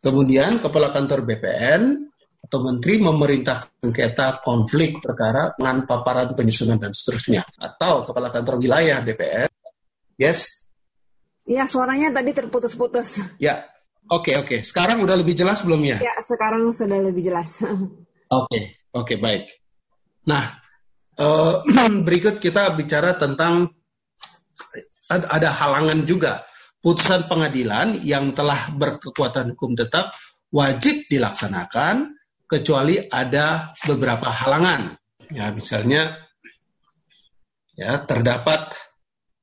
[0.00, 2.08] Kemudian Kepala Kantor BPN
[2.46, 7.42] atau Menteri memerintah sengketa konflik perkara dengan paparan penyusunan dan seterusnya.
[7.58, 9.50] Atau Kepala Kantor Wilayah BPN.
[10.14, 10.70] Yes?
[11.42, 13.22] Iya, suaranya tadi terputus-putus.
[13.42, 13.66] Ya,
[14.06, 14.46] oke okay, oke.
[14.46, 14.60] Okay.
[14.62, 15.98] Sekarang udah lebih jelas belum ya?
[15.98, 17.58] Ya, sekarang sudah lebih jelas.
[17.62, 17.94] Oke,
[18.26, 19.44] okay, oke okay, baik.
[20.26, 20.58] Nah,
[21.18, 21.62] uh,
[22.06, 23.70] berikut kita bicara tentang
[25.10, 26.42] ada halangan juga.
[26.82, 30.14] Putusan pengadilan yang telah berkekuatan hukum tetap
[30.54, 32.14] wajib dilaksanakan
[32.46, 34.94] kecuali ada beberapa halangan.
[35.30, 36.14] Ya, misalnya
[37.74, 38.78] ya terdapat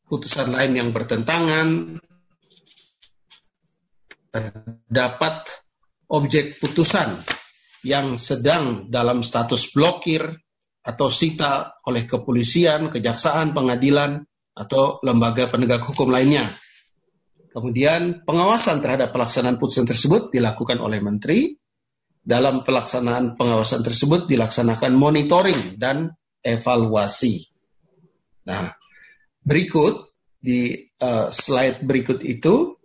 [0.08, 2.00] putusan lain yang bertentangan,
[4.32, 5.52] terdapat
[6.08, 7.20] objek putusan
[7.84, 10.24] yang sedang dalam status blokir
[10.84, 16.46] atau sita oleh kepolisian, kejaksaan, pengadilan, atau lembaga penegak hukum lainnya.
[17.54, 21.54] Kemudian pengawasan terhadap pelaksanaan putusan tersebut dilakukan oleh menteri.
[22.24, 27.52] Dalam pelaksanaan pengawasan tersebut dilaksanakan monitoring dan evaluasi.
[28.48, 28.72] Nah,
[29.44, 32.80] berikut di uh, slide berikut itu,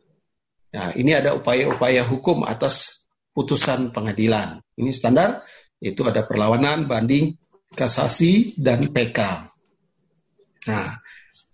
[0.74, 4.59] nah ini ada upaya-upaya hukum atas putusan pengadilan.
[4.74, 5.46] Ini standar,
[5.79, 7.38] itu ada perlawanan, banding,
[7.74, 9.18] kasasi, dan PK.
[10.66, 10.98] Nah,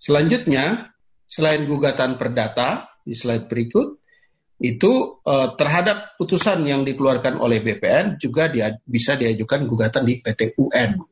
[0.05, 0.92] Selanjutnya,
[1.25, 4.03] selain gugatan perdata di slide berikut,
[4.62, 10.55] itu eh, terhadap putusan yang dikeluarkan oleh BPN juga dia, bisa diajukan gugatan di PT
[10.61, 11.02] UN.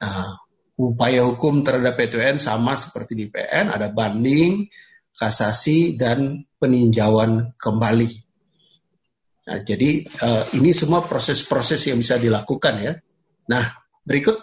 [0.00, 0.34] Nah,
[0.80, 4.66] upaya hukum terhadap PT UN sama seperti di PN, ada banding,
[5.14, 8.10] kasasi, dan peninjauan kembali.
[9.50, 12.92] Nah, jadi eh, ini semua proses-proses yang bisa dilakukan ya.
[13.50, 13.64] Nah,
[14.02, 14.36] berikut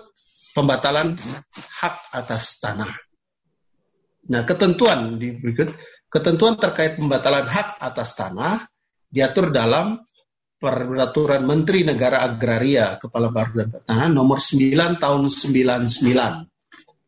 [0.55, 1.19] pembatalan
[1.53, 2.89] hak atas tanah.
[4.27, 5.71] Nah, ketentuan di berikut,
[6.08, 8.64] ketentuan terkait pembatalan hak atas tanah
[9.12, 10.03] diatur dalam
[10.58, 16.49] Peraturan Menteri Negara Agraria Kepala Baru dan Pertanahan nomor 9 tahun 99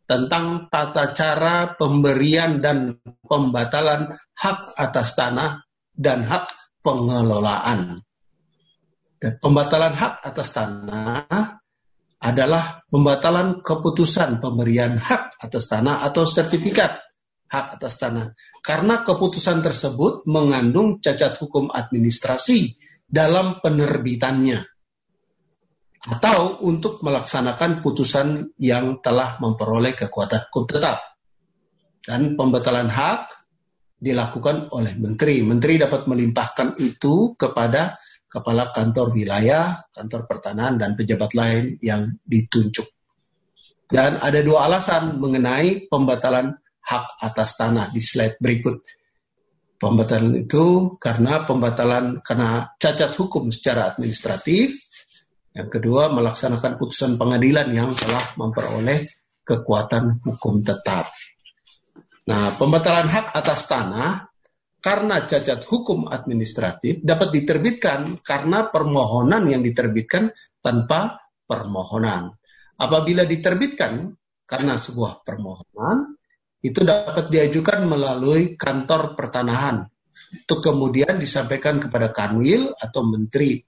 [0.06, 5.66] tentang tata cara pemberian dan pembatalan hak atas tanah
[5.98, 6.46] dan hak
[6.86, 8.06] pengelolaan.
[9.18, 11.58] Dan pembatalan hak atas tanah
[12.22, 17.09] adalah pembatalan keputusan pemberian hak atas tanah atau sertifikat
[17.50, 18.38] hak atas tanah.
[18.62, 22.78] Karena keputusan tersebut mengandung cacat hukum administrasi
[23.10, 24.62] dalam penerbitannya
[26.00, 31.04] atau untuk melaksanakan putusan yang telah memperoleh kekuatan hukum tetap.
[32.00, 33.36] Dan pembatalan hak
[34.00, 35.44] dilakukan oleh menteri.
[35.44, 38.00] Menteri dapat melimpahkan itu kepada
[38.32, 42.88] kepala kantor wilayah, kantor pertanahan, dan pejabat lain yang ditunjuk.
[43.90, 46.56] Dan ada dua alasan mengenai pembatalan
[46.90, 48.82] hak atas tanah di slide berikut.
[49.80, 54.76] Pembatalan itu karena pembatalan karena cacat hukum secara administratif.
[55.54, 59.06] Yang kedua, melaksanakan putusan pengadilan yang telah memperoleh
[59.46, 61.08] kekuatan hukum tetap.
[62.28, 64.30] Nah, pembatalan hak atas tanah
[64.84, 70.30] karena cacat hukum administratif dapat diterbitkan karena permohonan yang diterbitkan
[70.60, 72.36] tanpa permohonan.
[72.80, 74.14] Apabila diterbitkan
[74.44, 76.19] karena sebuah permohonan,
[76.60, 79.88] itu dapat diajukan melalui kantor pertanahan
[80.46, 83.64] untuk kemudian disampaikan kepada kanwil atau menteri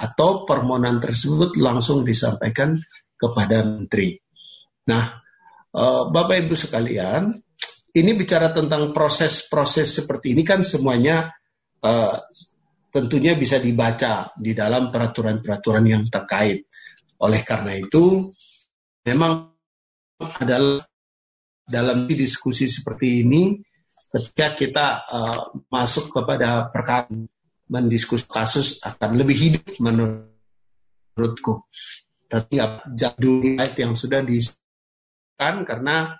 [0.00, 2.80] atau permohonan tersebut langsung disampaikan
[3.20, 4.16] kepada menteri.
[4.88, 5.04] Nah,
[5.76, 7.36] eh, Bapak Ibu sekalian,
[7.90, 11.34] ini bicara tentang proses-proses seperti ini kan semuanya
[11.82, 12.14] uh,
[12.94, 16.70] tentunya bisa dibaca di dalam peraturan-peraturan yang terkait.
[17.18, 18.30] Oleh karena itu,
[19.02, 19.50] memang
[20.20, 20.86] adalah
[21.70, 23.62] dalam diskusi seperti ini,
[24.10, 25.40] ketika kita uh,
[25.70, 27.06] masuk kepada perkara
[27.70, 31.64] mendiskus kasus akan lebih hidup menurutku.
[32.26, 32.58] Tapi
[32.94, 36.18] jadul yang sudah disebutkan karena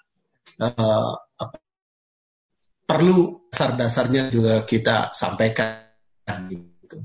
[0.63, 1.15] uh,
[2.87, 5.91] perlu dasar-dasarnya juga kita sampaikan.
[6.51, 7.03] Gitu.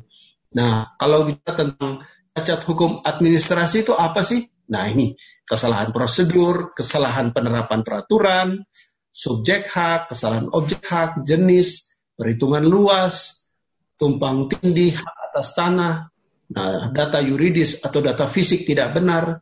[0.53, 4.45] Nah, kalau bicara tentang cacat hukum administrasi itu apa sih?
[4.71, 5.13] Nah, ini
[5.45, 8.65] kesalahan prosedur, kesalahan penerapan peraturan,
[9.13, 13.47] subjek hak, kesalahan objek hak, jenis, perhitungan luas,
[13.95, 16.09] tumpang tindih hak atas tanah,
[16.51, 19.39] nah, data yuridis atau data fisik tidak benar,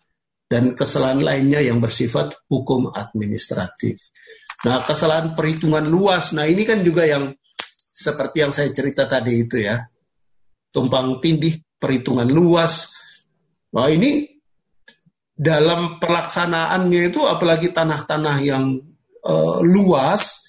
[0.52, 4.14] dan kesalahan lainnya yang bersifat hukum administratif.
[4.64, 6.32] Nah, kesalahan perhitungan luas.
[6.38, 7.34] Nah, ini kan juga yang
[7.94, 9.82] seperti yang saya cerita tadi itu ya.
[10.70, 12.94] Tumpang tindih perhitungan luas.
[13.74, 14.33] Nah, ini
[15.44, 18.80] dalam pelaksanaannya itu apalagi tanah-tanah yang
[19.28, 20.48] uh, luas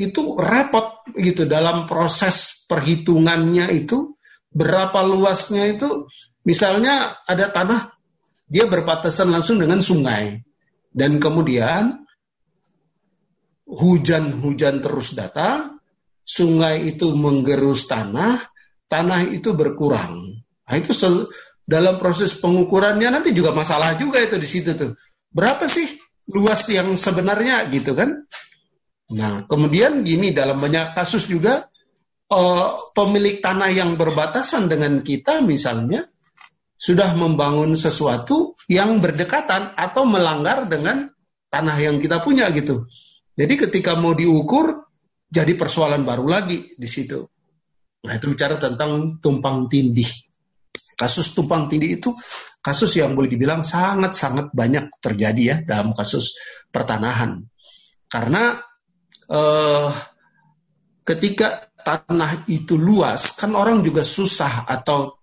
[0.00, 4.16] itu repot gitu dalam proses perhitungannya itu
[4.48, 6.08] berapa luasnya itu
[6.48, 7.92] misalnya ada tanah
[8.48, 10.40] dia berpatasan langsung dengan sungai
[10.96, 12.08] dan kemudian
[13.68, 15.76] hujan-hujan terus datang,
[16.24, 18.40] sungai itu menggerus tanah,
[18.88, 20.40] tanah itu berkurang.
[20.64, 20.96] Nah, itu
[21.68, 24.96] dalam proses pengukurannya nanti juga masalah juga itu di situ tuh.
[25.28, 25.84] Berapa sih
[26.32, 28.24] luas yang sebenarnya gitu kan?
[29.12, 31.68] Nah, kemudian gini dalam banyak kasus juga
[32.32, 36.08] uh, pemilik tanah yang berbatasan dengan kita misalnya
[36.80, 41.12] sudah membangun sesuatu yang berdekatan atau melanggar dengan
[41.52, 42.88] tanah yang kita punya gitu.
[43.36, 44.88] Jadi ketika mau diukur,
[45.28, 47.28] jadi persoalan baru lagi di situ.
[48.08, 50.08] Nah itu bicara tentang tumpang tindih.
[50.98, 52.10] Kasus tumpang tindih itu
[52.58, 56.34] kasus yang boleh dibilang sangat-sangat banyak terjadi ya dalam kasus
[56.74, 57.46] pertanahan.
[58.10, 58.58] Karena
[59.30, 59.88] eh,
[61.06, 65.22] ketika tanah itu luas, kan orang juga susah atau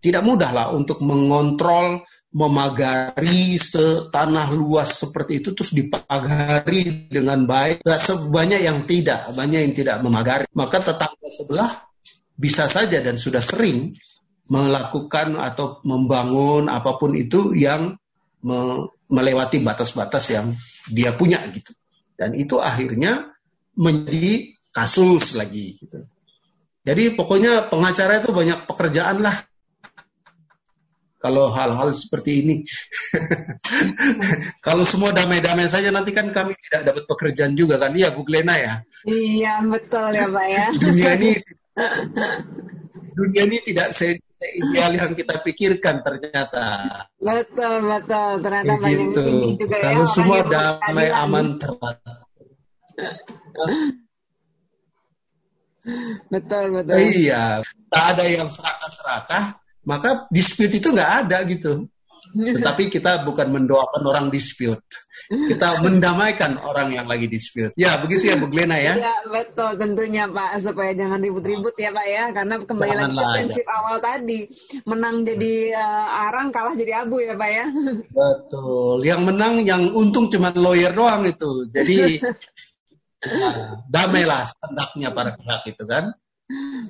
[0.00, 7.82] tidak mudah lah untuk mengontrol memagari setanah luas seperti itu terus dipagari dengan baik.
[7.82, 10.46] Gak sebanyak yang tidak, banyak yang tidak memagari.
[10.54, 11.70] Maka tetangga sebelah
[12.38, 13.90] bisa saja dan sudah sering
[14.50, 17.94] melakukan atau membangun apa pun itu yang
[18.42, 20.54] me melewati batas-batas yang
[20.90, 21.74] dia punya gitu.
[22.14, 23.34] Dan itu akhirnya
[23.74, 26.06] menjadi kasus lagi gitu.
[26.86, 29.34] Jadi pokoknya pengacara itu banyak pekerjaan lah
[31.20, 32.54] kalau hal-hal seperti ini.
[34.66, 38.56] kalau semua damai-damai saja nanti kan kami tidak dapat pekerjaan juga kan, iya Bu Glena
[38.56, 38.74] ya.
[39.04, 40.66] Iya betul ya Pak ya.
[40.80, 41.30] dunia ini
[43.20, 43.92] dunia ini tidak
[44.48, 46.64] ideal yang kita pikirkan ternyata.
[47.20, 49.20] Betul betul ternyata Begitu.
[49.20, 50.10] banyak ini juga ya, Kalau ya.
[50.10, 52.18] semua damai aman terbatas.
[56.32, 56.96] betul betul.
[56.96, 61.88] Iya, tak ada yang serakah-serakah maka dispute itu nggak ada gitu.
[62.56, 64.84] Tetapi kita bukan mendoakan orang dispute.
[65.30, 67.70] Kita mendamaikan orang yang lagi dispute.
[67.78, 68.98] Ya, begitu ya Bu Glena ya.
[68.98, 73.34] Ya betul tentunya Pak supaya jangan ribut-ribut ya Pak ya karena kembali lagi ke Janganlah,
[73.38, 74.40] prinsip awal tadi
[74.90, 77.66] menang jadi eh, arang kalah jadi abu ya Pak ya.
[78.18, 79.06] Betul.
[79.06, 81.70] Yang menang, yang untung cuma lawyer doang itu.
[81.70, 82.18] Jadi
[83.22, 86.10] nah, damailah hendaknya para pihak itu kan.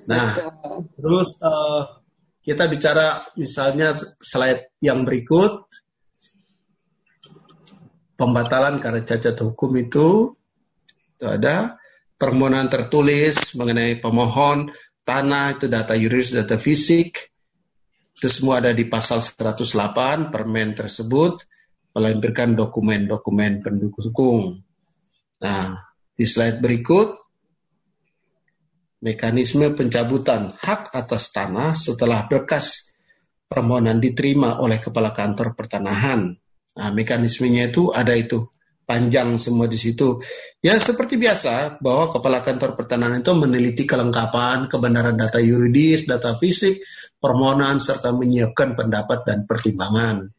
[0.09, 0.89] Nah, Betul.
[0.97, 1.83] terus eh,
[2.41, 5.69] kita bicara misalnya slide yang berikut
[8.21, 10.37] pembatalan karena cacat hukum itu
[11.17, 11.81] itu ada
[12.21, 14.69] permohonan tertulis mengenai pemohon
[15.09, 17.33] tanah itu data yuridis data fisik
[18.21, 21.41] itu semua ada di pasal 108 permen tersebut
[21.97, 24.61] melampirkan dokumen-dokumen pendukung.
[25.41, 25.81] Nah,
[26.13, 27.17] di slide berikut
[29.01, 32.93] mekanisme pencabutan hak atas tanah setelah berkas
[33.49, 36.37] permohonan diterima oleh kepala kantor pertanahan.
[36.79, 38.47] Nah, mekanismenya itu ada itu
[38.91, 40.19] panjang semua di situ.
[40.59, 46.83] Ya seperti biasa bahwa kepala kantor pertanahan itu meneliti kelengkapan, kebenaran data yuridis, data fisik,
[47.23, 50.35] permohonan serta menyiapkan pendapat dan pertimbangan.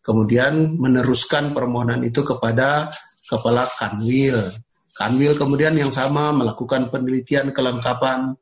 [0.00, 2.88] Kemudian meneruskan permohonan itu kepada
[3.28, 4.48] kepala kanwil.
[4.96, 8.40] Kanwil kemudian yang sama melakukan penelitian kelengkapan.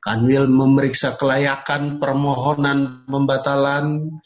[0.00, 4.16] Kanwil memeriksa kelayakan permohonan pembatalan.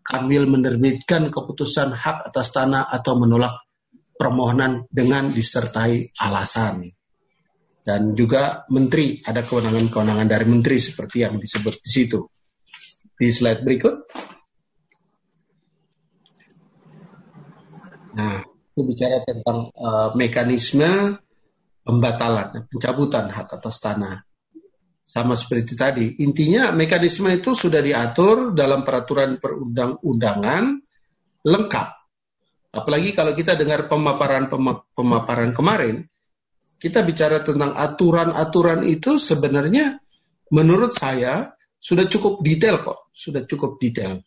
[0.00, 3.62] Kanwil menerbitkan keputusan hak atas tanah atau menolak
[4.16, 6.84] permohonan dengan disertai alasan.
[7.80, 12.20] Dan juga menteri, ada kewenangan-kewenangan dari menteri seperti yang disebut di situ.
[13.16, 13.96] Di slide berikut.
[18.10, 21.16] Nah, itu bicara tentang uh, mekanisme
[21.84, 24.29] pembatalan, pencabutan hak atas tanah.
[25.10, 30.78] Sama seperti tadi, intinya mekanisme itu sudah diatur dalam peraturan perundang-undangan
[31.42, 31.88] lengkap.
[32.70, 34.46] Apalagi kalau kita dengar pemaparan
[34.94, 36.06] pemaparan kemarin,
[36.78, 39.98] kita bicara tentang aturan-aturan itu sebenarnya
[40.54, 44.22] menurut saya sudah cukup detail kok, sudah cukup detail.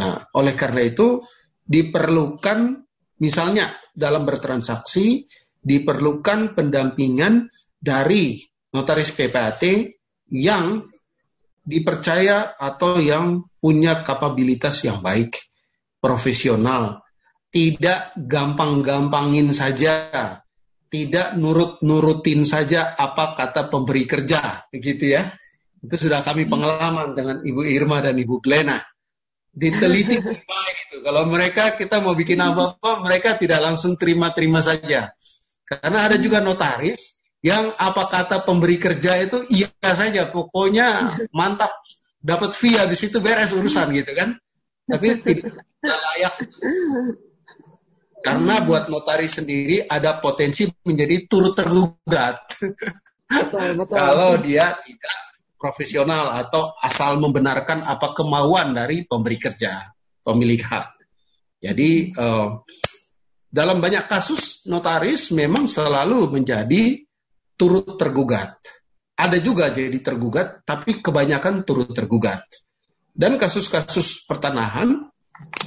[0.00, 1.20] Nah, oleh karena itu
[1.68, 2.88] diperlukan
[3.20, 5.28] misalnya dalam bertransaksi
[5.60, 9.92] diperlukan pendampingan dari notaris PPAT
[10.30, 10.86] yang
[11.66, 15.36] dipercaya atau yang punya kapabilitas yang baik,
[16.00, 17.04] profesional,
[17.52, 20.40] tidak gampang-gampangin saja,
[20.90, 25.22] tidak nurut-nurutin saja apa kata pemberi kerja, begitu ya.
[25.80, 28.80] Itu sudah kami pengalaman dengan Ibu Irma dan Ibu Glena.
[29.50, 30.18] Diteliti
[30.50, 30.96] baik itu.
[31.02, 35.10] Kalau mereka kita mau bikin apa-apa, mereka tidak langsung terima-terima saja.
[35.64, 41.72] Karena ada juga notaris yang apa kata pemberi kerja itu iya saja, pokoknya mantap,
[42.20, 44.36] dapat fee habis itu beres urusan gitu kan.
[44.84, 46.34] Tapi tidak layak.
[48.20, 52.44] Karena buat notaris sendiri ada potensi menjadi turut tergugat.
[53.30, 53.96] Betul, betul.
[53.96, 55.16] Kalau dia tidak
[55.56, 60.86] profesional atau asal membenarkan apa kemauan dari pemberi kerja, pemilik hak.
[61.60, 62.48] Jadi eh,
[63.48, 67.00] dalam banyak kasus notaris memang selalu menjadi
[67.60, 68.56] turut tergugat.
[69.20, 72.40] Ada juga jadi tergugat, tapi kebanyakan turut tergugat.
[73.12, 75.12] Dan kasus-kasus pertanahan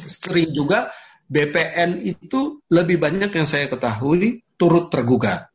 [0.10, 0.90] sering juga
[1.30, 5.54] BPN itu lebih banyak yang saya ketahui turut tergugat.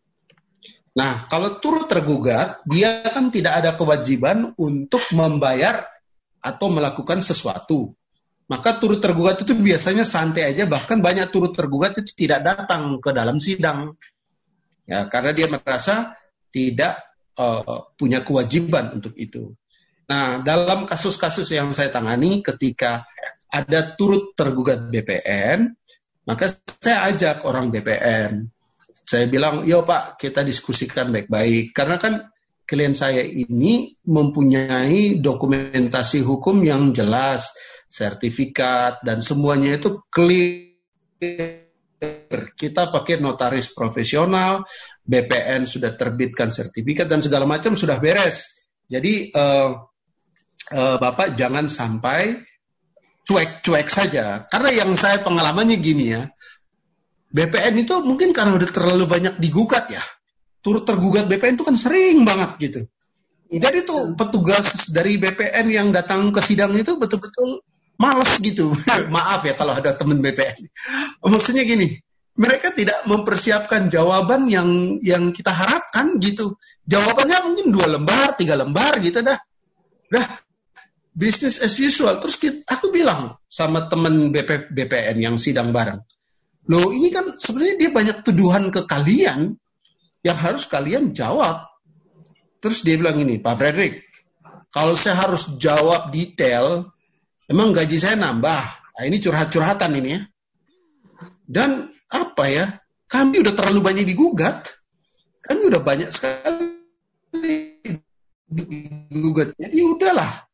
[0.95, 5.87] Nah, kalau turut tergugat, dia kan tidak ada kewajiban untuk membayar
[6.43, 7.95] atau melakukan sesuatu.
[8.51, 13.15] Maka turut tergugat itu biasanya santai aja, bahkan banyak turut tergugat itu tidak datang ke
[13.15, 13.95] dalam sidang.
[14.89, 16.18] Ya, karena dia merasa
[16.51, 17.01] tidak
[17.39, 19.55] uh, punya kewajiban untuk itu.
[20.09, 23.05] Nah, dalam kasus-kasus yang saya tangani ketika
[23.53, 25.77] ada turut tergugat BPN,
[26.29, 26.49] maka
[26.81, 28.49] saya ajak orang BPN.
[29.09, 31.73] Saya bilang, yuk Pak, kita diskusikan baik-baik.
[31.73, 32.15] Karena kan
[32.69, 37.57] klien saya ini mempunyai dokumentasi hukum yang jelas,
[37.89, 41.65] sertifikat, dan semuanya itu clear.
[42.53, 44.69] Kita pakai notaris profesional,
[45.09, 48.61] BPN sudah terbitkan sertifikat, dan segala macam sudah beres.
[48.85, 49.73] Jadi, uh,
[50.77, 52.45] uh, Bapak jangan sampai
[53.25, 54.45] cuek-cuek saja.
[54.49, 56.29] Karena yang saya pengalamannya gini ya,
[57.29, 60.01] BPN itu mungkin karena udah terlalu banyak digugat ya.
[60.65, 62.81] Turut tergugat BPN itu kan sering banget gitu.
[63.53, 67.65] Ya, Jadi tuh petugas dari BPN yang datang ke sidang itu betul-betul
[68.01, 68.73] males gitu.
[69.15, 70.57] Maaf ya kalau ada teman BPN.
[71.21, 72.01] Maksudnya gini,
[72.39, 76.55] mereka tidak mempersiapkan jawaban yang yang kita harapkan gitu.
[76.87, 79.43] Jawabannya mungkin dua lembar, tiga lembar gitu dah.
[80.09, 80.27] Dah
[81.19, 82.23] business as usual.
[82.23, 85.99] Terus kita, aku bilang sama teman BP, BPN yang sidang bareng,
[86.71, 89.59] loh ini kan sebenarnya dia banyak tuduhan ke kalian
[90.23, 91.67] yang harus kalian jawab.
[92.63, 94.07] Terus dia bilang ini, Pak Frederick,
[94.71, 96.91] kalau saya harus jawab detail,
[97.51, 98.63] emang gaji saya nambah.
[98.99, 100.23] Nah, ini curhat-curhatan ini ya.
[101.47, 102.67] Dan apa ya,
[103.09, 104.73] kami udah terlalu banyak digugat.
[105.45, 106.69] Kami udah banyak sekali
[108.49, 109.57] digugat.
[109.57, 110.49] Jadi udahlah,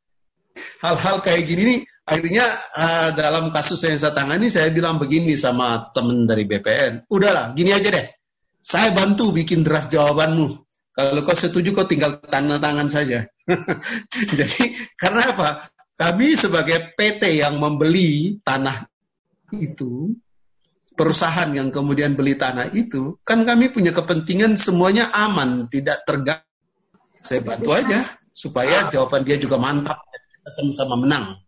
[0.84, 2.46] hal-hal kayak gini nih akhirnya
[2.76, 7.72] uh, dalam kasus yang saya tangani saya bilang begini sama temen dari BPN udahlah gini
[7.72, 8.07] aja deh.
[8.64, 10.64] Saya bantu bikin draft jawabanmu.
[10.94, 13.28] Kalau kau setuju kau tinggal tanda tangan saja.
[14.38, 15.68] Jadi karena apa?
[15.94, 18.88] Kami sebagai PT yang membeli tanah
[19.52, 20.16] itu
[20.95, 26.47] perusahaan yang kemudian beli tanah itu kan kami punya kepentingan semuanya aman tidak terganggu
[27.24, 28.05] saya bantu aja
[28.36, 30.05] supaya jawaban dia juga mantap
[30.45, 31.40] sama-sama menang.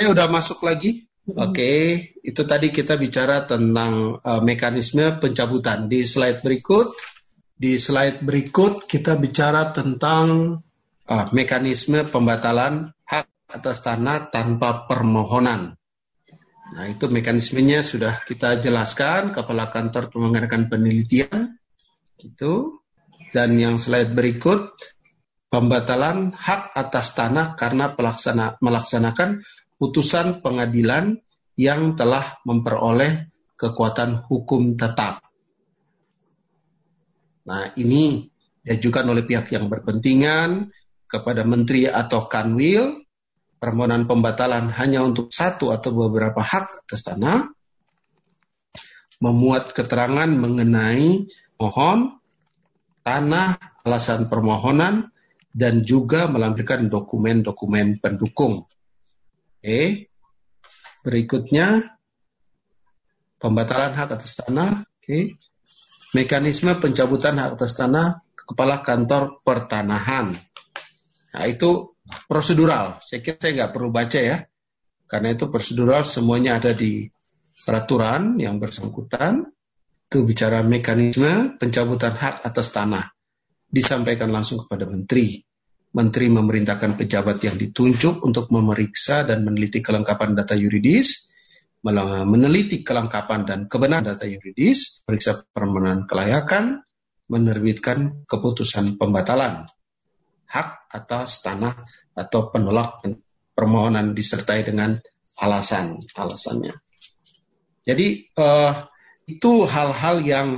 [0.00, 1.04] Ini udah masuk lagi.
[1.28, 1.80] Oke, okay.
[2.24, 5.84] itu tadi kita bicara tentang uh, mekanisme pencabutan.
[5.84, 6.88] Di slide berikut,
[7.52, 10.56] di slide berikut kita bicara tentang
[11.04, 15.76] uh, mekanisme pembatalan hak atas tanah tanpa permohonan.
[16.68, 21.56] Nah, itu mekanismenya sudah kita jelaskan, Kepala Kantor mengadakan penelitian,
[22.20, 22.84] itu.
[23.28, 24.72] Dan yang slide berikut,
[25.52, 29.44] pembatalan hak atas tanah karena pelaksana, melaksanakan
[29.76, 31.20] putusan pengadilan
[31.56, 35.24] yang telah memperoleh kekuatan hukum tetap.
[37.48, 38.28] Nah, ini
[38.60, 40.68] diajukan oleh pihak yang berpentingan
[41.08, 43.00] kepada menteri atau kanwil
[43.58, 47.50] permohonan pembatalan hanya untuk satu atau beberapa hak atas tanah
[49.18, 51.26] memuat keterangan mengenai
[51.58, 52.22] mohon
[53.02, 55.10] tanah alasan permohonan
[55.50, 58.70] dan juga melampirkan dokumen-dokumen pendukung.
[59.58, 60.06] Oke.
[61.02, 61.98] Berikutnya
[63.42, 64.86] pembatalan hak atas tanah.
[64.86, 65.34] Oke.
[66.14, 70.32] Mekanisme pencabutan hak atas tanah kepala kantor pertanahan.
[71.34, 71.97] Nah, itu
[72.28, 73.00] prosedural.
[73.04, 74.38] Saya kira saya nggak perlu baca ya.
[75.08, 77.08] Karena itu prosedural semuanya ada di
[77.64, 79.48] peraturan yang bersangkutan.
[80.08, 83.12] Itu bicara mekanisme pencabutan hak atas tanah.
[83.68, 85.44] Disampaikan langsung kepada menteri.
[85.92, 91.32] Menteri memerintahkan pejabat yang ditunjuk untuk memeriksa dan meneliti kelengkapan data yuridis,
[91.84, 96.84] meneliti kelengkapan dan kebenaran data yuridis, periksa permohonan kelayakan,
[97.28, 99.68] menerbitkan keputusan pembatalan
[100.48, 101.76] hak atas tanah
[102.16, 103.04] atau penolak
[103.52, 104.96] permohonan disertai dengan
[105.38, 106.74] alasan alasannya.
[107.84, 108.84] Jadi uh,
[109.28, 110.48] itu hal-hal yang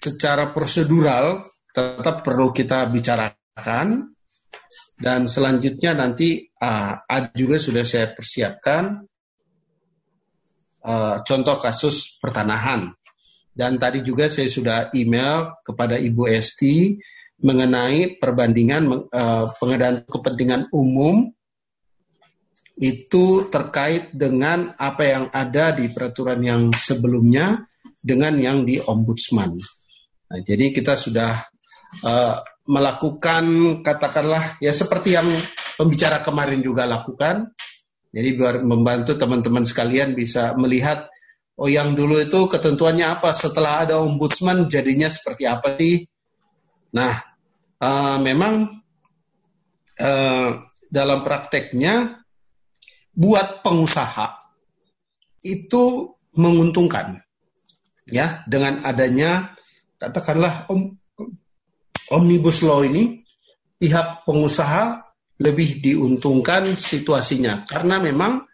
[0.00, 4.10] secara prosedural tetap perlu kita bicarakan
[5.00, 9.06] dan selanjutnya nanti uh, ada juga sudah saya persiapkan
[10.84, 12.92] uh, contoh kasus pertanahan.
[13.50, 16.96] Dan tadi juga saya sudah email kepada Ibu Esti
[17.40, 21.32] mengenai perbandingan uh, pengadaan kepentingan umum
[22.80, 27.68] itu terkait dengan apa yang ada di peraturan yang sebelumnya
[28.00, 29.60] dengan yang di ombudsman.
[30.32, 31.44] Nah, jadi kita sudah
[32.00, 33.44] uh, melakukan
[33.84, 35.28] katakanlah ya seperti yang
[35.76, 37.52] pembicara kemarin juga lakukan.
[38.10, 41.12] Jadi biar membantu teman-teman sekalian bisa melihat
[41.60, 46.08] oh yang dulu itu ketentuannya apa setelah ada ombudsman jadinya seperti apa sih.
[46.90, 47.29] Nah,
[47.80, 48.82] uh, memang
[49.98, 50.50] uh,
[50.86, 52.20] dalam prakteknya
[53.16, 54.38] buat pengusaha
[55.40, 57.24] itu menguntungkan
[58.06, 59.56] ya dengan adanya
[59.98, 60.94] katakanlah om,
[62.10, 63.22] Omnibus Law ini
[63.80, 65.08] pihak pengusaha
[65.40, 68.44] lebih diuntungkan situasinya karena memang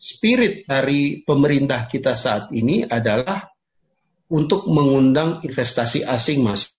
[0.00, 3.44] spirit dari pemerintah kita saat ini adalah
[4.32, 6.70] untuk mengundang investasi asing masuk.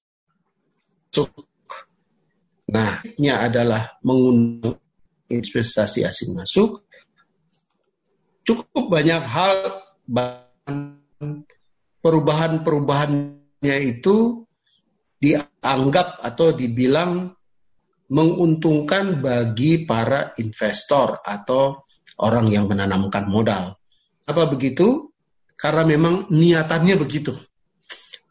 [2.71, 4.79] Nah, ini adalah mengundang
[5.27, 6.87] investasi asing masuk.
[8.47, 9.83] Cukup banyak hal
[11.99, 14.47] perubahan-perubahannya itu
[15.19, 17.35] dianggap atau dibilang
[18.11, 21.83] menguntungkan bagi para investor atau
[22.23, 23.75] orang yang menanamkan modal.
[24.23, 25.11] Apa begitu?
[25.59, 27.35] Karena memang niatannya begitu.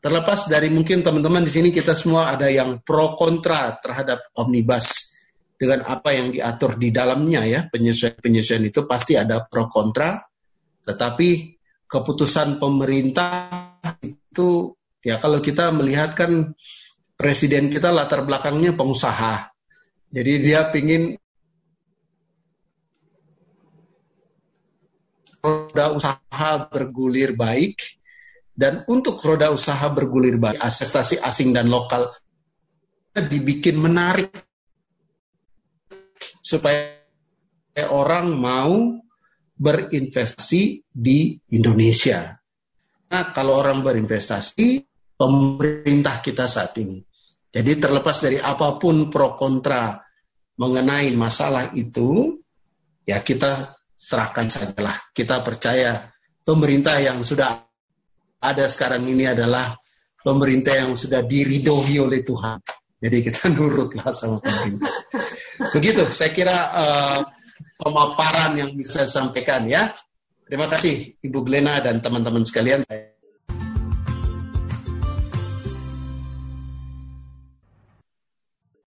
[0.01, 5.13] Terlepas dari mungkin teman-teman di sini kita semua ada yang pro kontra terhadap omnibus
[5.61, 10.25] dengan apa yang diatur di dalamnya ya penyesuaian-penyesuaian itu pasti ada pro kontra.
[10.89, 11.29] Tetapi
[11.85, 14.73] keputusan pemerintah itu
[15.05, 16.57] ya kalau kita melihat kan
[17.21, 19.53] presiden kita latar belakangnya pengusaha.
[20.09, 21.21] Jadi dia pingin
[25.45, 28.00] roda usaha bergulir baik
[28.61, 32.13] dan untuk roda usaha bergulir baik, investasi asing dan lokal
[33.17, 34.29] dibikin menarik
[36.45, 37.01] supaya
[37.89, 39.01] orang mau
[39.57, 42.37] berinvestasi di Indonesia.
[43.09, 44.85] Nah, kalau orang berinvestasi,
[45.17, 47.01] pemerintah kita saat ini.
[47.49, 50.05] Jadi terlepas dari apa pun pro kontra
[50.61, 52.37] mengenai masalah itu,
[53.09, 55.01] ya kita serahkan sajalah.
[55.17, 56.13] Kita percaya
[56.45, 57.70] pemerintah yang sudah
[58.41, 59.77] ada sekarang ini adalah
[60.21, 62.61] pemerintah yang sudah diridhoi oleh Tuhan.
[63.01, 64.89] Jadi kita nurutlah sama pemerintah.
[65.77, 67.21] Begitu, saya kira uh,
[67.77, 69.93] pemaparan yang bisa saya sampaikan ya.
[70.45, 72.83] Terima kasih Ibu Glena dan teman-teman sekalian.